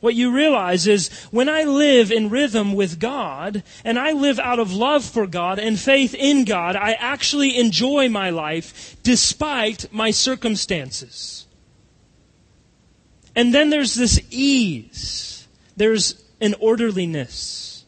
what 0.00 0.14
you 0.14 0.30
realize 0.32 0.86
is 0.86 1.08
when 1.30 1.48
I 1.48 1.64
live 1.64 2.12
in 2.12 2.30
rhythm 2.30 2.74
with 2.74 3.00
God 3.00 3.62
and 3.84 3.98
I 3.98 4.12
live 4.12 4.38
out 4.38 4.58
of 4.58 4.72
love 4.72 5.04
for 5.04 5.26
God 5.26 5.58
and 5.58 5.78
faith 5.78 6.14
in 6.14 6.44
God, 6.44 6.76
I 6.76 6.92
actually 6.92 7.56
enjoy 7.58 8.08
my 8.08 8.30
life 8.30 8.96
despite 9.02 9.92
my 9.92 10.10
circumstances. 10.10 11.47
And 13.38 13.54
then 13.54 13.70
there's 13.70 13.94
this 13.94 14.20
ease. 14.32 15.46
There's 15.76 16.20
an 16.40 16.56
orderliness. 16.58 17.84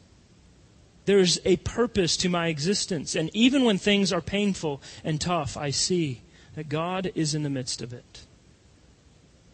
There's 1.06 1.40
a 1.44 1.56
purpose 1.56 2.16
to 2.18 2.28
my 2.28 2.46
existence. 2.46 3.16
And 3.16 3.30
even 3.34 3.64
when 3.64 3.76
things 3.76 4.12
are 4.12 4.20
painful 4.20 4.80
and 5.02 5.20
tough, 5.20 5.56
I 5.56 5.70
see 5.70 6.22
that 6.54 6.68
God 6.68 7.10
is 7.16 7.34
in 7.34 7.42
the 7.42 7.50
midst 7.50 7.82
of 7.82 7.92
it. 7.92 8.26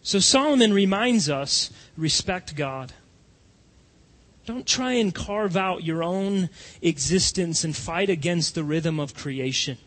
So 0.02 0.18
Solomon 0.18 0.74
reminds 0.74 1.30
us 1.30 1.70
respect 1.96 2.54
God. 2.56 2.92
Don't 4.44 4.66
try 4.66 4.92
and 4.92 5.14
carve 5.14 5.56
out 5.56 5.82
your 5.82 6.04
own 6.04 6.50
existence 6.82 7.64
and 7.64 7.74
fight 7.74 8.10
against 8.10 8.54
the 8.54 8.64
rhythm 8.64 9.00
of 9.00 9.14
creation. 9.14 9.78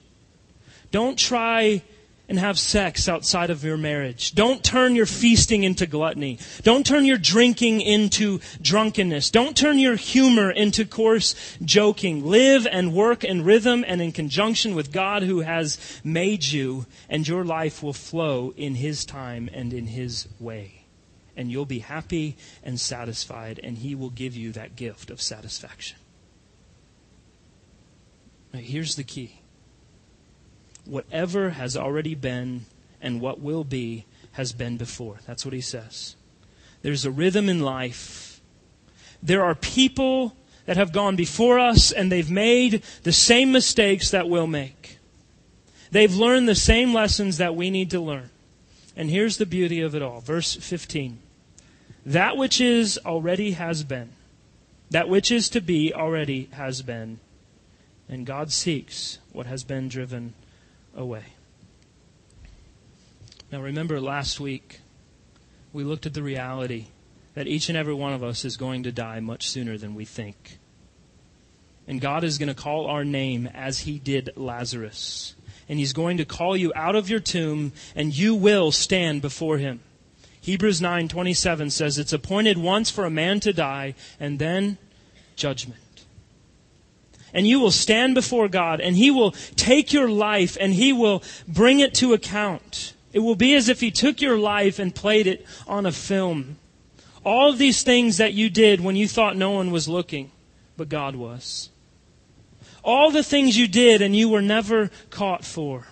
Don't 0.90 1.20
try 1.20 1.84
and 2.30 2.38
have 2.38 2.60
sex 2.60 3.10
outside 3.10 3.50
of 3.50 3.64
your 3.64 3.76
marriage. 3.76 4.36
Don't 4.36 4.64
turn 4.64 4.96
your 4.96 5.08
feasting 5.08 5.64
into 5.64 5.88
gluttony. 5.88 6.38
Don't 6.62 6.86
turn 6.86 7.04
your 7.04 7.18
drinking 7.18 7.82
into 7.82 8.40
drunkenness. 8.62 9.32
Don't 9.32 9.58
turn 9.58 9.80
your 9.80 9.96
humor 9.96 10.52
into 10.52 10.86
coarse 10.86 11.36
joking. 11.66 12.24
Live 12.24 12.68
and 12.68 12.94
work 12.94 13.24
in 13.24 13.44
rhythm 13.44 13.84
and 13.88 14.00
in 14.00 14.12
conjunction 14.12 14.76
with 14.76 14.92
God 14.92 15.24
who 15.24 15.40
has 15.40 15.80
made 16.04 16.46
you, 16.46 16.86
and 17.10 17.28
your 17.28 17.44
life 17.44 17.82
will 17.82 17.94
flow 17.94 18.54
in 18.56 18.76
His 18.76 19.06
time 19.06 19.50
and 19.52 19.74
in 19.74 19.88
His 19.88 20.28
way. 20.40 20.86
And 21.36 21.52
you'll 21.52 21.66
be 21.66 21.80
happy 21.80 22.38
and 22.64 22.80
satisfied, 22.80 23.60
and 23.64 23.80
He 23.80 23.96
will 23.96 24.12
give 24.12 24.36
you 24.36 24.52
that 24.52 24.76
gift 24.76 25.10
of 25.10 25.20
satisfaction. 25.20 25.98
Now, 28.54 28.60
here's 28.60 28.96
the 28.96 29.04
key 29.04 29.39
whatever 30.90 31.52
has 31.52 31.78
already 31.78 32.16
been 32.16 32.66
and 33.02 33.22
what 33.22 33.40
will 33.40 33.64
be 33.64 34.06
has 34.34 34.54
been 34.54 34.78
before. 34.78 35.20
That's 35.26 35.46
what 35.46 35.54
he 35.54 35.62
says. 35.62 36.16
There's 36.82 37.06
a 37.06 37.12
rhythm 37.12 37.50
in 37.50 37.62
life. 37.62 38.42
There 39.22 39.44
are 39.44 39.56
people 39.56 40.36
that 40.66 40.78
have 40.78 40.94
gone 40.94 41.16
before 41.16 41.60
us 41.60 41.92
and 41.92 42.12
they've 42.12 42.30
made 42.30 42.84
the 43.04 43.12
same 43.12 43.52
mistakes 43.52 44.12
that 44.12 44.30
we'll 44.30 44.48
make. 44.48 44.98
They've 45.92 46.16
learned 46.16 46.48
the 46.48 46.56
same 46.56 46.94
lessons 46.94 47.38
that 47.38 47.56
we 47.56 47.70
need 47.70 47.90
to 47.92 48.00
learn. 48.00 48.30
And 48.96 49.10
here's 49.10 49.38
the 49.38 49.46
beauty 49.46 49.82
of 49.82 49.96
it 49.96 50.02
all. 50.02 50.22
Verse 50.22 50.56
15. 50.56 51.20
That 52.06 52.38
which 52.38 52.62
is 52.62 53.00
already 53.06 53.52
has 53.52 53.84
been. 53.84 54.10
That 54.90 55.10
which 55.10 55.32
is 55.32 55.50
to 55.50 55.62
be 55.62 55.94
already 55.94 56.50
has 56.52 56.82
been. 56.82 57.20
And 58.08 58.26
God 58.26 58.52
seeks 58.52 59.20
what 59.32 59.46
has 59.46 59.64
been 59.64 59.88
driven 59.88 60.34
away. 61.00 61.24
Now, 63.52 63.62
remember 63.62 64.00
last 64.00 64.40
week, 64.40 64.82
we 65.74 65.84
looked 65.84 66.06
at 66.06 66.14
the 66.14 66.22
reality 66.22 66.88
that 67.34 67.48
each 67.48 67.70
and 67.70 67.78
every 67.78 67.94
one 67.94 68.14
of 68.14 68.24
us 68.24 68.46
is 68.46 68.58
going 68.58 68.84
to 68.84 68.92
die 68.92 69.20
much 69.20 69.50
sooner 69.50 69.78
than 69.78 69.96
we 69.96 70.06
think. 70.06 70.60
And 71.88 72.00
God 72.00 72.24
is 72.24 72.38
going 72.38 72.50
to 72.50 72.54
call 72.54 72.86
our 72.86 73.04
name 73.04 73.48
as 73.48 73.80
He 73.80 73.98
did 73.98 74.30
Lazarus. 74.36 75.34
And 75.68 75.80
He's 75.80 75.94
going 75.94 76.18
to 76.18 76.26
call 76.26 76.56
you 76.56 76.72
out 76.76 76.96
of 76.96 77.10
your 77.10 77.20
tomb, 77.20 77.72
and 77.96 78.16
you 78.16 78.36
will 78.36 78.72
stand 78.72 79.22
before 79.22 79.58
Him. 79.58 79.80
Hebrews 80.42 80.80
9:27 80.82 81.72
says 81.72 81.98
it's 81.98 82.14
appointed 82.14 82.58
once 82.58 82.90
for 82.90 83.06
a 83.06 83.10
man 83.10 83.40
to 83.42 83.54
die 83.54 83.96
and 84.20 84.38
then 84.40 84.78
judgment 85.36 85.82
and 87.34 87.48
you 87.48 87.60
will 87.60 87.72
stand 87.72 88.16
before 88.16 88.48
God 88.48 88.82
and 88.82 88.96
He 88.96 89.12
will 89.12 89.32
take 89.56 89.94
your 89.94 90.10
life 90.10 90.58
and 90.60 90.74
He 90.74 90.94
will 90.94 91.24
bring 91.48 91.80
it 91.80 91.94
to 91.96 92.14
account. 92.14 92.94
It 93.12 93.20
will 93.20 93.36
be 93.36 93.56
as 93.56 93.70
if 93.70 93.80
He 93.82 93.92
took 93.92 94.22
your 94.22 94.38
life 94.38 94.80
and 94.80 94.94
played 94.94 95.28
it 95.28 95.46
on 95.68 95.86
a 95.86 95.92
film. 95.92 96.58
All 97.26 97.50
of 97.50 97.58
these 97.58 97.84
things 97.84 98.18
that 98.18 98.34
you 98.34 98.50
did 98.50 98.82
when 98.82 98.96
you 98.96 99.08
thought 99.08 99.36
no 99.36 99.52
one 99.52 99.72
was 99.72 99.88
looking, 99.88 100.32
but 100.78 100.90
God 100.90 101.16
was. 101.16 101.70
All 102.84 103.12
the 103.12 103.24
things 103.24 103.58
you 103.58 103.68
did 103.68 104.02
and 104.02 104.16
you 104.16 104.30
were 104.30 104.42
never 104.42 104.90
caught 105.10 105.44
for. 105.44 105.88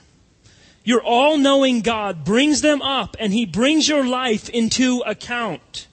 Your 0.83 1.03
all 1.03 1.37
knowing 1.37 1.81
God 1.81 2.23
brings 2.23 2.61
them 2.61 2.81
up 2.81 3.17
and 3.19 3.33
He 3.33 3.45
brings 3.45 3.89
your 3.89 4.05
life 4.05 4.47
into 4.49 5.03
account. 5.05 5.87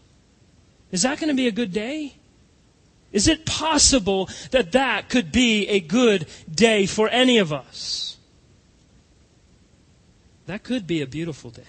Is 0.93 1.03
that 1.03 1.19
going 1.19 1.31
to 1.31 1.35
be 1.35 1.49
a 1.49 1.53
good 1.53 1.73
day? 1.73 2.15
Is 3.15 3.29
it 3.29 3.47
possible 3.47 4.29
that 4.51 4.73
that 4.73 5.09
could 5.09 5.31
be 5.31 5.69
a 5.69 5.79
good 5.79 6.27
day 6.53 6.85
for 6.85 7.09
any 7.09 7.39
of 7.39 7.53
us? 7.53 8.17
That 10.47 10.65
could 10.65 10.85
be 10.85 11.01
a 11.01 11.07
beautiful 11.07 11.51
day. 11.51 11.63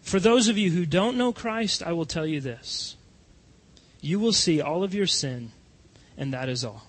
For 0.00 0.18
those 0.18 0.48
of 0.48 0.56
you 0.56 0.70
who 0.70 0.86
don't 0.86 1.18
know 1.18 1.30
Christ, 1.30 1.82
I 1.82 1.92
will 1.92 2.06
tell 2.06 2.26
you 2.26 2.40
this. 2.40 2.96
You 4.00 4.18
will 4.18 4.32
see 4.32 4.62
all 4.62 4.82
of 4.82 4.94
your 4.94 5.06
sin, 5.06 5.52
and 6.16 6.32
that 6.32 6.48
is 6.48 6.64
all. 6.64 6.86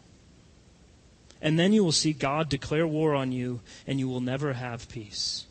And 1.41 1.59
then 1.59 1.73
you 1.73 1.83
will 1.83 1.91
see 1.91 2.13
God 2.13 2.47
declare 2.47 2.87
war 2.87 3.13
on 3.15 3.33
you, 3.33 3.59
and 3.85 3.99
you 3.99 4.07
will 4.07 4.21
never 4.21 4.53
have 4.53 4.87
peace. 4.87 5.45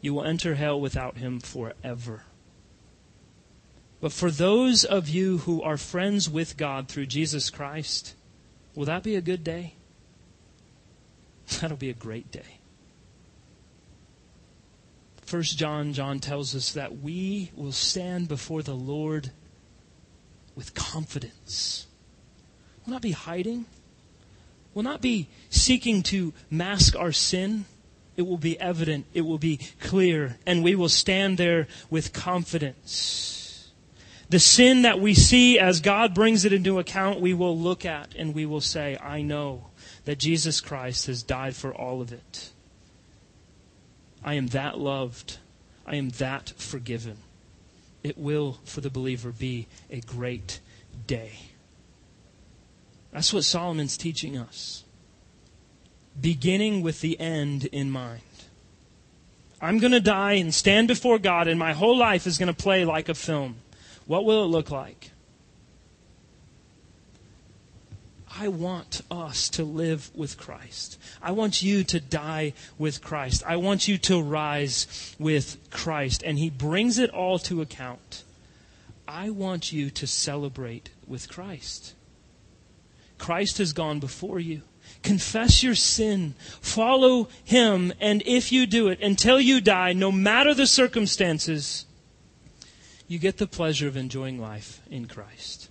You 0.00 0.14
will 0.14 0.24
enter 0.24 0.54
hell 0.54 0.80
without 0.80 1.16
Him 1.16 1.40
forever. 1.40 2.22
But 4.00 4.12
for 4.12 4.30
those 4.30 4.84
of 4.84 5.08
you 5.08 5.38
who 5.38 5.62
are 5.62 5.76
friends 5.76 6.28
with 6.28 6.56
God 6.56 6.88
through 6.88 7.06
Jesus 7.06 7.50
Christ, 7.50 8.14
will 8.74 8.86
that 8.86 9.02
be 9.02 9.14
a 9.14 9.20
good 9.20 9.44
day? 9.44 9.74
That'll 11.60 11.76
be 11.76 11.90
a 11.90 11.94
great 11.94 12.30
day. 12.30 12.58
First 15.22 15.58
John, 15.58 15.92
John 15.92 16.18
tells 16.18 16.56
us 16.56 16.72
that 16.72 16.98
we 16.98 17.52
will 17.54 17.72
stand 17.72 18.26
before 18.26 18.62
the 18.62 18.74
Lord 18.74 19.30
with 20.56 20.74
confidence. 20.74 21.86
We'll 22.84 22.94
not 22.94 23.02
be 23.02 23.12
hiding. 23.12 23.66
We'll 24.74 24.82
not 24.82 25.00
be 25.00 25.28
seeking 25.50 26.02
to 26.04 26.32
mask 26.50 26.96
our 26.96 27.12
sin. 27.12 27.66
It 28.16 28.22
will 28.22 28.38
be 28.38 28.58
evident. 28.58 29.06
It 29.14 29.20
will 29.20 29.38
be 29.38 29.60
clear. 29.80 30.38
And 30.46 30.64
we 30.64 30.74
will 30.74 30.88
stand 30.88 31.38
there 31.38 31.68
with 31.90 32.12
confidence. 32.12 33.39
The 34.30 34.38
sin 34.38 34.82
that 34.82 35.00
we 35.00 35.14
see 35.14 35.58
as 35.58 35.80
God 35.80 36.14
brings 36.14 36.44
it 36.44 36.52
into 36.52 36.78
account, 36.78 37.20
we 37.20 37.34
will 37.34 37.58
look 37.58 37.84
at 37.84 38.14
and 38.16 38.32
we 38.32 38.46
will 38.46 38.60
say, 38.60 38.96
I 39.02 39.22
know 39.22 39.66
that 40.04 40.18
Jesus 40.18 40.60
Christ 40.60 41.08
has 41.08 41.24
died 41.24 41.56
for 41.56 41.74
all 41.74 42.00
of 42.00 42.12
it. 42.12 42.50
I 44.24 44.34
am 44.34 44.46
that 44.48 44.78
loved. 44.78 45.38
I 45.84 45.96
am 45.96 46.10
that 46.10 46.50
forgiven. 46.56 47.18
It 48.04 48.16
will, 48.16 48.60
for 48.64 48.80
the 48.80 48.88
believer, 48.88 49.32
be 49.32 49.66
a 49.90 50.00
great 50.00 50.60
day. 51.08 51.32
That's 53.12 53.32
what 53.32 53.44
Solomon's 53.44 53.96
teaching 53.96 54.38
us. 54.38 54.84
Beginning 56.20 56.82
with 56.82 57.00
the 57.00 57.18
end 57.18 57.64
in 57.66 57.90
mind. 57.90 58.22
I'm 59.60 59.78
going 59.78 59.92
to 59.92 60.00
die 60.00 60.34
and 60.34 60.54
stand 60.54 60.86
before 60.86 61.18
God, 61.18 61.48
and 61.48 61.58
my 61.58 61.72
whole 61.72 61.96
life 61.96 62.26
is 62.26 62.38
going 62.38 62.46
to 62.46 62.62
play 62.62 62.84
like 62.84 63.08
a 63.08 63.14
film. 63.14 63.56
What 64.10 64.24
will 64.24 64.42
it 64.42 64.48
look 64.48 64.72
like? 64.72 65.12
I 68.40 68.48
want 68.48 69.02
us 69.08 69.48
to 69.50 69.62
live 69.62 70.10
with 70.16 70.36
Christ. 70.36 70.98
I 71.22 71.30
want 71.30 71.62
you 71.62 71.84
to 71.84 72.00
die 72.00 72.54
with 72.76 73.04
Christ. 73.04 73.44
I 73.46 73.54
want 73.54 73.86
you 73.86 73.98
to 73.98 74.20
rise 74.20 75.14
with 75.20 75.58
Christ. 75.70 76.24
And 76.24 76.40
He 76.40 76.50
brings 76.50 76.98
it 76.98 77.10
all 77.10 77.38
to 77.38 77.62
account. 77.62 78.24
I 79.06 79.30
want 79.30 79.72
you 79.72 79.90
to 79.90 80.08
celebrate 80.08 80.90
with 81.06 81.28
Christ. 81.28 81.94
Christ 83.16 83.58
has 83.58 83.72
gone 83.72 84.00
before 84.00 84.40
you. 84.40 84.62
Confess 85.04 85.62
your 85.62 85.76
sin. 85.76 86.34
Follow 86.60 87.28
Him. 87.44 87.92
And 88.00 88.24
if 88.26 88.50
you 88.50 88.66
do 88.66 88.88
it 88.88 89.00
until 89.00 89.40
you 89.40 89.60
die, 89.60 89.92
no 89.92 90.10
matter 90.10 90.52
the 90.52 90.66
circumstances, 90.66 91.86
you 93.10 93.18
get 93.18 93.38
the 93.38 93.46
pleasure 93.46 93.88
of 93.88 93.96
enjoying 93.96 94.40
life 94.40 94.80
in 94.88 95.04
Christ. 95.08 95.68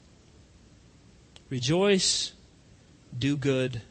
Rejoice, 1.50 2.34
do 3.18 3.38
good, 3.38 3.82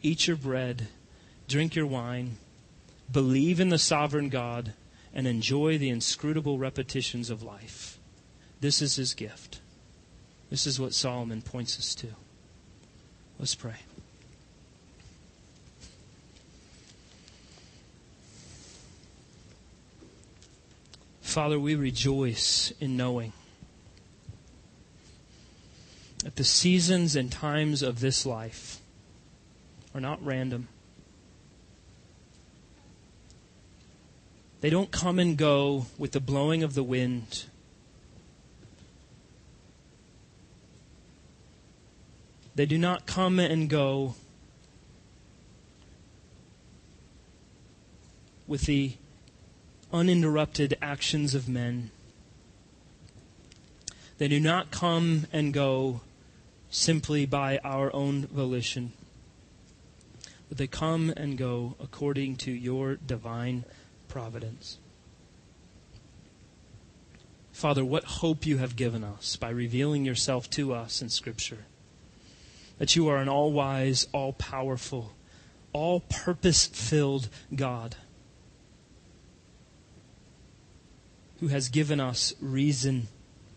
eat 0.00 0.28
your 0.28 0.36
bread, 0.36 0.86
drink 1.48 1.74
your 1.74 1.86
wine, 1.86 2.36
believe 3.10 3.58
in 3.58 3.70
the 3.70 3.80
sovereign 3.80 4.28
God, 4.28 4.74
and 5.12 5.26
enjoy 5.26 5.76
the 5.76 5.90
inscrutable 5.90 6.56
repetitions 6.56 7.30
of 7.30 7.42
life. 7.42 7.98
This 8.60 8.80
is 8.80 8.94
his 8.94 9.12
gift. 9.12 9.60
This 10.48 10.64
is 10.64 10.78
what 10.78 10.94
Solomon 10.94 11.42
points 11.42 11.76
us 11.80 11.96
to. 11.96 12.06
Let's 13.40 13.56
pray. 13.56 13.74
Father, 21.32 21.58
we 21.58 21.74
rejoice 21.74 22.74
in 22.78 22.94
knowing 22.94 23.32
that 26.22 26.36
the 26.36 26.44
seasons 26.44 27.16
and 27.16 27.32
times 27.32 27.80
of 27.80 28.00
this 28.00 28.26
life 28.26 28.80
are 29.94 30.00
not 30.02 30.22
random. 30.22 30.68
They 34.60 34.68
don't 34.68 34.90
come 34.90 35.18
and 35.18 35.34
go 35.38 35.86
with 35.96 36.12
the 36.12 36.20
blowing 36.20 36.62
of 36.62 36.74
the 36.74 36.82
wind. 36.82 37.46
They 42.54 42.66
do 42.66 42.76
not 42.76 43.06
come 43.06 43.38
and 43.38 43.70
go 43.70 44.16
with 48.46 48.66
the 48.66 48.92
uninterrupted 49.92 50.76
actions 50.80 51.34
of 51.34 51.48
men. 51.48 51.90
They 54.18 54.28
do 54.28 54.40
not 54.40 54.70
come 54.70 55.26
and 55.32 55.52
go 55.52 56.00
simply 56.70 57.26
by 57.26 57.58
our 57.58 57.94
own 57.94 58.26
volition, 58.26 58.92
but 60.48 60.58
they 60.58 60.66
come 60.66 61.10
and 61.16 61.36
go 61.36 61.76
according 61.80 62.36
to 62.36 62.50
your 62.50 62.96
divine 62.96 63.64
providence. 64.08 64.78
Father, 67.52 67.84
what 67.84 68.04
hope 68.04 68.46
you 68.46 68.58
have 68.58 68.76
given 68.76 69.04
us 69.04 69.36
by 69.36 69.50
revealing 69.50 70.04
yourself 70.04 70.48
to 70.50 70.72
us 70.72 71.02
in 71.02 71.10
Scripture. 71.10 71.64
That 72.78 72.96
you 72.96 73.08
are 73.08 73.18
an 73.18 73.28
all 73.28 73.52
wise, 73.52 74.08
all 74.12 74.32
powerful, 74.32 75.12
all 75.72 76.00
purpose 76.00 76.66
filled 76.66 77.28
God 77.54 77.96
who 81.42 81.48
has 81.48 81.68
given 81.68 81.98
us 81.98 82.32
reason 82.40 83.08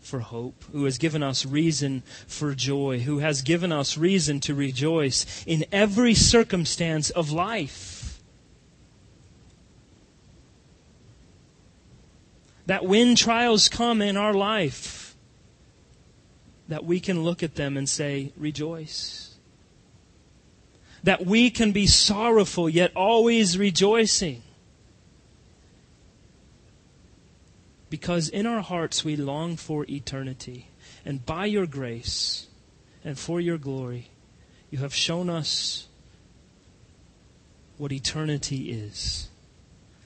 for 0.01 0.19
hope, 0.19 0.63
who 0.71 0.85
has 0.85 0.97
given 0.97 1.21
us 1.21 1.45
reason 1.45 2.01
for 2.25 2.55
joy, 2.55 2.97
who 2.97 3.19
has 3.19 3.43
given 3.43 3.71
us 3.71 3.95
reason 3.95 4.39
to 4.39 4.55
rejoice 4.55 5.43
in 5.45 5.63
every 5.71 6.15
circumstance 6.15 7.11
of 7.11 7.31
life. 7.31 8.23
That 12.65 12.83
when 12.83 13.13
trials 13.13 13.69
come 13.69 14.01
in 14.01 14.17
our 14.17 14.33
life, 14.33 15.15
that 16.67 16.85
we 16.85 16.99
can 16.99 17.23
look 17.23 17.43
at 17.43 17.53
them 17.53 17.77
and 17.77 17.87
say, 17.87 18.33
rejoice. 18.35 19.35
That 21.03 21.23
we 21.23 21.51
can 21.51 21.71
be 21.71 21.85
sorrowful 21.85 22.67
yet 22.67 22.91
always 22.95 23.59
rejoicing. 23.59 24.41
Because 27.89 28.29
in 28.29 28.45
our 28.45 28.61
hearts 28.61 29.03
we 29.03 29.15
long 29.15 29.55
for 29.55 29.85
eternity. 29.89 30.69
And 31.05 31.25
by 31.25 31.45
your 31.45 31.67
grace 31.67 32.47
and 33.03 33.17
for 33.17 33.39
your 33.39 33.57
glory, 33.57 34.09
you 34.69 34.79
have 34.79 34.93
shown 34.93 35.29
us 35.29 35.87
what 37.77 37.91
eternity 37.91 38.71
is 38.71 39.29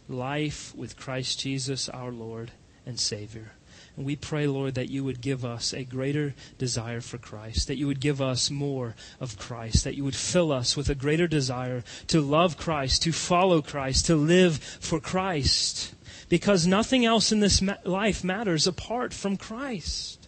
life 0.07 0.73
with 0.75 0.97
Christ 0.97 1.39
Jesus 1.39 1.87
our 1.89 2.11
Lord 2.11 2.51
and 2.85 2.99
Savior. 2.99 3.51
And 3.95 4.05
we 4.05 4.15
pray, 4.15 4.47
Lord, 4.47 4.75
that 4.75 4.89
you 4.89 5.03
would 5.03 5.21
give 5.21 5.43
us 5.43 5.73
a 5.73 5.83
greater 5.83 6.33
desire 6.57 7.01
for 7.01 7.17
Christ, 7.17 7.67
that 7.67 7.77
you 7.77 7.85
would 7.87 7.99
give 7.99 8.21
us 8.21 8.49
more 8.49 8.95
of 9.19 9.37
Christ, 9.37 9.83
that 9.83 9.95
you 9.95 10.03
would 10.03 10.15
fill 10.15 10.51
us 10.51 10.75
with 10.77 10.89
a 10.89 10.95
greater 10.95 11.27
desire 11.27 11.83
to 12.07 12.21
love 12.21 12.57
Christ, 12.57 13.03
to 13.03 13.11
follow 13.11 13.61
Christ, 13.61 14.05
to 14.07 14.15
live 14.15 14.57
for 14.57 14.99
Christ 14.99 15.93
because 16.29 16.67
nothing 16.67 17.05
else 17.05 17.31
in 17.31 17.39
this 17.39 17.61
life 17.83 18.23
matters 18.23 18.67
apart 18.67 19.13
from 19.13 19.35
Christ. 19.35 20.27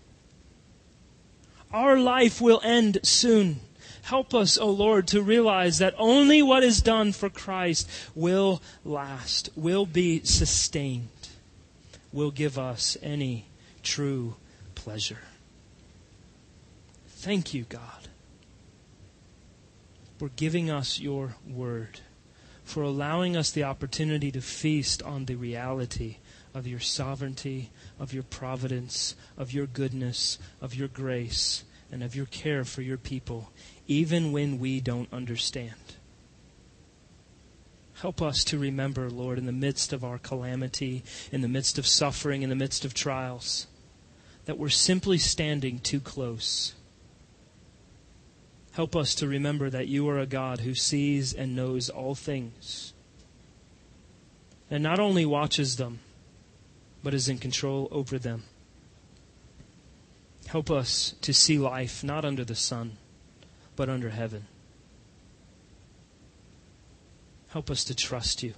Our 1.72 1.98
life 1.98 2.42
will 2.42 2.60
end 2.64 3.00
soon. 3.04 3.62
Help 4.02 4.34
us, 4.34 4.58
O 4.58 4.64
oh 4.64 4.72
Lord, 4.72 5.08
to 5.10 5.22
realize 5.22 5.78
that 5.78 5.94
only 5.98 6.42
what 6.42 6.64
is 6.64 6.82
done 6.82 7.14
for 7.14 7.30
Christ 7.30 7.88
will 8.16 8.62
last, 8.84 9.50
will 9.56 9.86
be 9.86 10.24
sustained, 10.24 11.08
will 12.12 12.32
give 12.32 12.58
us 12.58 12.98
any 13.02 13.46
true 13.84 14.36
pleasure. 14.74 15.20
Thank 17.08 17.54
you, 17.54 17.66
God. 17.70 18.08
for 20.18 20.30
giving 20.36 20.70
us 20.70 21.00
your 21.00 21.36
word, 21.48 22.00
for 22.72 22.84
allowing 22.84 23.36
us 23.36 23.52
the 23.52 23.66
opportunity 23.66 24.32
to 24.32 24.40
feast 24.40 25.04
on 25.04 25.26
the 25.26 25.36
reality 25.36 26.16
of 26.54 26.66
your 26.66 26.80
sovereignty, 26.80 27.70
of 28.00 28.14
your 28.14 28.24
providence, 28.24 29.14
of 29.38 29.52
your 29.52 29.66
goodness, 29.66 30.40
of 30.62 30.74
your 30.74 30.88
grace, 30.88 31.66
and 31.92 32.02
of 32.02 32.16
your 32.16 32.28
care 32.28 32.64
for 32.64 32.82
your 32.82 32.98
people, 32.98 33.52
even 33.88 34.32
when 34.32 34.58
we 34.58 34.80
don't 34.80 35.12
understand. 35.12 35.98
Help 37.96 38.22
us 38.22 38.46
to 38.46 38.58
remember, 38.58 39.10
Lord, 39.10 39.38
in 39.38 39.48
the 39.48 39.52
midst 39.52 39.92
of 39.92 40.06
our 40.06 40.18
calamity, 40.18 41.04
in 41.30 41.42
the 41.42 41.50
midst 41.50 41.78
of 41.78 41.86
suffering, 41.86 42.42
in 42.42 42.50
the 42.50 42.56
midst 42.56 42.86
of 42.86 42.94
trials, 42.94 43.68
that 44.46 44.58
we're 44.58 44.70
simply 44.70 45.18
standing 45.18 45.80
too 45.80 46.00
close. 46.00 46.74
Help 48.74 48.96
us 48.96 49.14
to 49.16 49.28
remember 49.28 49.70
that 49.70 49.88
you 49.88 50.08
are 50.08 50.20
a 50.20 50.26
God 50.26 50.62
who 50.62 50.74
sees 50.74 51.34
and 51.34 51.56
knows 51.56 51.90
all 51.90 52.16
things, 52.16 52.94
and 54.70 54.82
not 54.82 55.00
only 55.00 55.26
watches 55.26 55.76
them, 55.76 56.00
but 57.04 57.14
is 57.14 57.28
in 57.28 57.38
control 57.38 57.90
over 57.92 58.18
them. 58.18 58.44
Help 60.48 60.72
us 60.72 61.16
to 61.22 61.34
see 61.34 61.58
life 61.58 62.04
not 62.04 62.24
under 62.24 62.46
the 62.46 62.56
sun, 62.56 62.98
but 63.76 63.90
under 63.90 64.10
heaven. 64.10 64.46
Help 67.50 67.70
us 67.70 67.84
to 67.84 67.96
trust 67.96 68.42
you, 68.42 68.54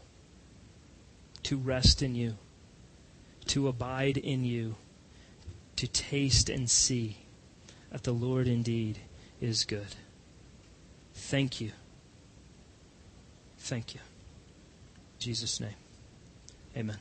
to 1.42 1.58
rest 1.58 2.04
in 2.04 2.14
you, 2.14 2.38
to 3.48 3.68
abide 3.68 4.18
in 4.18 4.46
you, 4.46 4.76
to 5.76 5.88
taste 5.88 6.50
and 6.50 6.70
see 6.70 7.18
that 7.92 8.04
the 8.04 8.12
Lord 8.12 8.48
indeed 8.48 9.00
is 9.42 9.66
good. 9.66 9.96
Thank 11.30 11.62
you. 11.62 11.72
Thank 13.58 13.96
you. 13.96 14.02
In 14.02 15.20
Jesus' 15.20 15.60
name. 15.60 15.76
Amen. 16.78 16.98